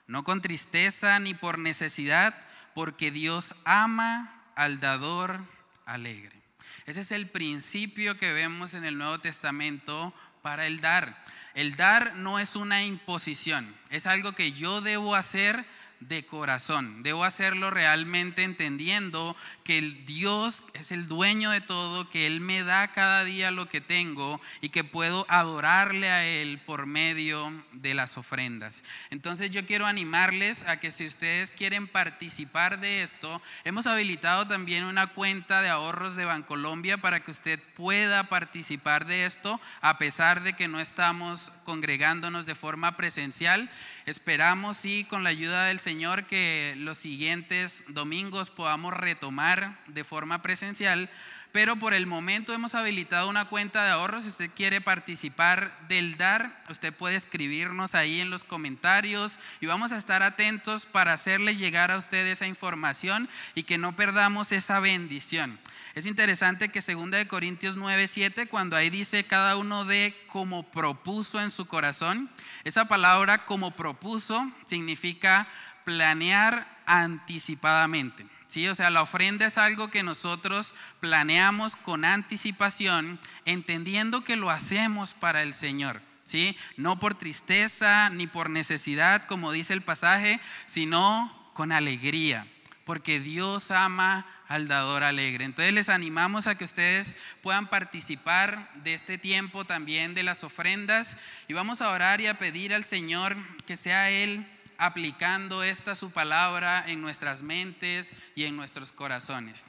[0.07, 2.33] no con tristeza ni por necesidad,
[2.73, 5.39] porque Dios ama al dador
[5.85, 6.41] alegre.
[6.87, 11.15] Ese es el principio que vemos en el Nuevo Testamento para el dar.
[11.53, 15.65] El dar no es una imposición, es algo que yo debo hacer
[16.01, 17.03] de corazón.
[17.03, 19.35] Debo hacerlo realmente entendiendo
[19.71, 23.69] que el Dios es el dueño de todo, que Él me da cada día lo
[23.69, 28.83] que tengo y que puedo adorarle a Él por medio de las ofrendas.
[29.11, 34.83] Entonces yo quiero animarles a que si ustedes quieren participar de esto, hemos habilitado también
[34.83, 40.43] una cuenta de ahorros de Bancolombia para que usted pueda participar de esto a pesar
[40.43, 43.71] de que no estamos congregándonos de forma presencial.
[44.05, 50.41] Esperamos, sí, con la ayuda del Señor, que los siguientes domingos podamos retomar de forma
[50.41, 51.09] presencial,
[51.51, 54.23] pero por el momento hemos habilitado una cuenta de ahorros.
[54.23, 59.91] Si usted quiere participar del DAR, usted puede escribirnos ahí en los comentarios y vamos
[59.91, 64.79] a estar atentos para hacerle llegar a usted esa información y que no perdamos esa
[64.79, 65.59] bendición.
[65.93, 71.41] Es interesante que 2 Corintios 9, 7, cuando ahí dice cada uno de como propuso
[71.41, 72.29] en su corazón,
[72.63, 75.49] esa palabra como propuso significa
[75.83, 78.25] planear anticipadamente.
[78.51, 78.67] ¿Sí?
[78.67, 85.13] O sea, la ofrenda es algo que nosotros planeamos con anticipación, entendiendo que lo hacemos
[85.13, 86.01] para el Señor.
[86.25, 86.57] ¿sí?
[86.75, 92.45] No por tristeza ni por necesidad, como dice el pasaje, sino con alegría,
[92.83, 95.45] porque Dios ama al dador alegre.
[95.45, 101.15] Entonces les animamos a que ustedes puedan participar de este tiempo también de las ofrendas
[101.47, 104.45] y vamos a orar y a pedir al Señor que sea Él
[104.81, 109.67] aplicando esta su palabra en nuestras mentes y en nuestros corazones.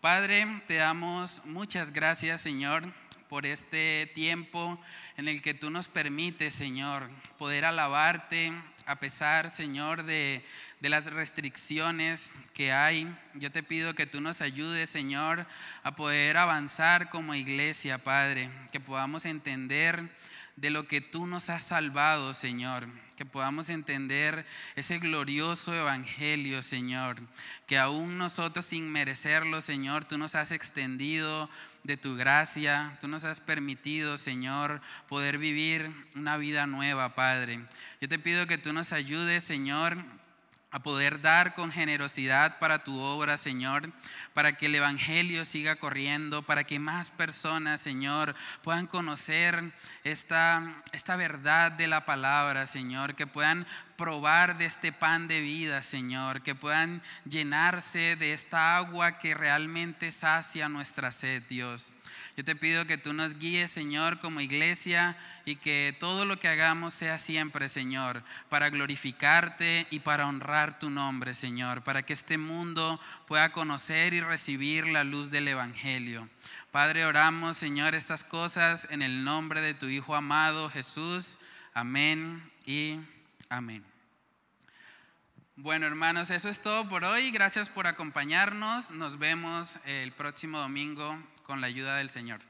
[0.00, 2.82] Padre, te damos muchas gracias, Señor,
[3.28, 4.80] por este tiempo
[5.18, 8.54] en el que tú nos permites, Señor, poder alabarte
[8.86, 10.42] a pesar, Señor, de,
[10.80, 13.14] de las restricciones que hay.
[13.34, 15.46] Yo te pido que tú nos ayudes, Señor,
[15.82, 20.08] a poder avanzar como iglesia, Padre, que podamos entender
[20.56, 22.86] de lo que tú nos has salvado, Señor.
[23.16, 24.44] Que podamos entender
[24.74, 27.20] ese glorioso evangelio, Señor.
[27.66, 31.48] Que aún nosotros sin merecerlo, Señor, tú nos has extendido
[31.84, 32.98] de tu gracia.
[33.00, 37.64] Tú nos has permitido, Señor, poder vivir una vida nueva, Padre.
[38.00, 39.96] Yo te pido que tú nos ayudes, Señor,
[40.74, 43.92] a poder dar con generosidad para tu obra, Señor,
[44.32, 49.72] para que el Evangelio siga corriendo, para que más personas, Señor, puedan conocer
[50.02, 55.80] esta, esta verdad de la palabra, Señor, que puedan probar de este pan de vida,
[55.80, 61.94] Señor, que puedan llenarse de esta agua que realmente sacia nuestra sed, Dios.
[62.36, 66.48] Yo te pido que tú nos guíes, Señor, como iglesia y que todo lo que
[66.48, 72.36] hagamos sea siempre, Señor, para glorificarte y para honrar tu nombre, Señor, para que este
[72.36, 76.28] mundo pueda conocer y recibir la luz del Evangelio.
[76.72, 81.38] Padre, oramos, Señor, estas cosas en el nombre de tu Hijo amado Jesús.
[81.72, 82.98] Amén y
[83.48, 83.84] amén.
[85.54, 87.30] Bueno, hermanos, eso es todo por hoy.
[87.30, 88.90] Gracias por acompañarnos.
[88.90, 92.40] Nos vemos el próximo domingo con la ayuda del Señor.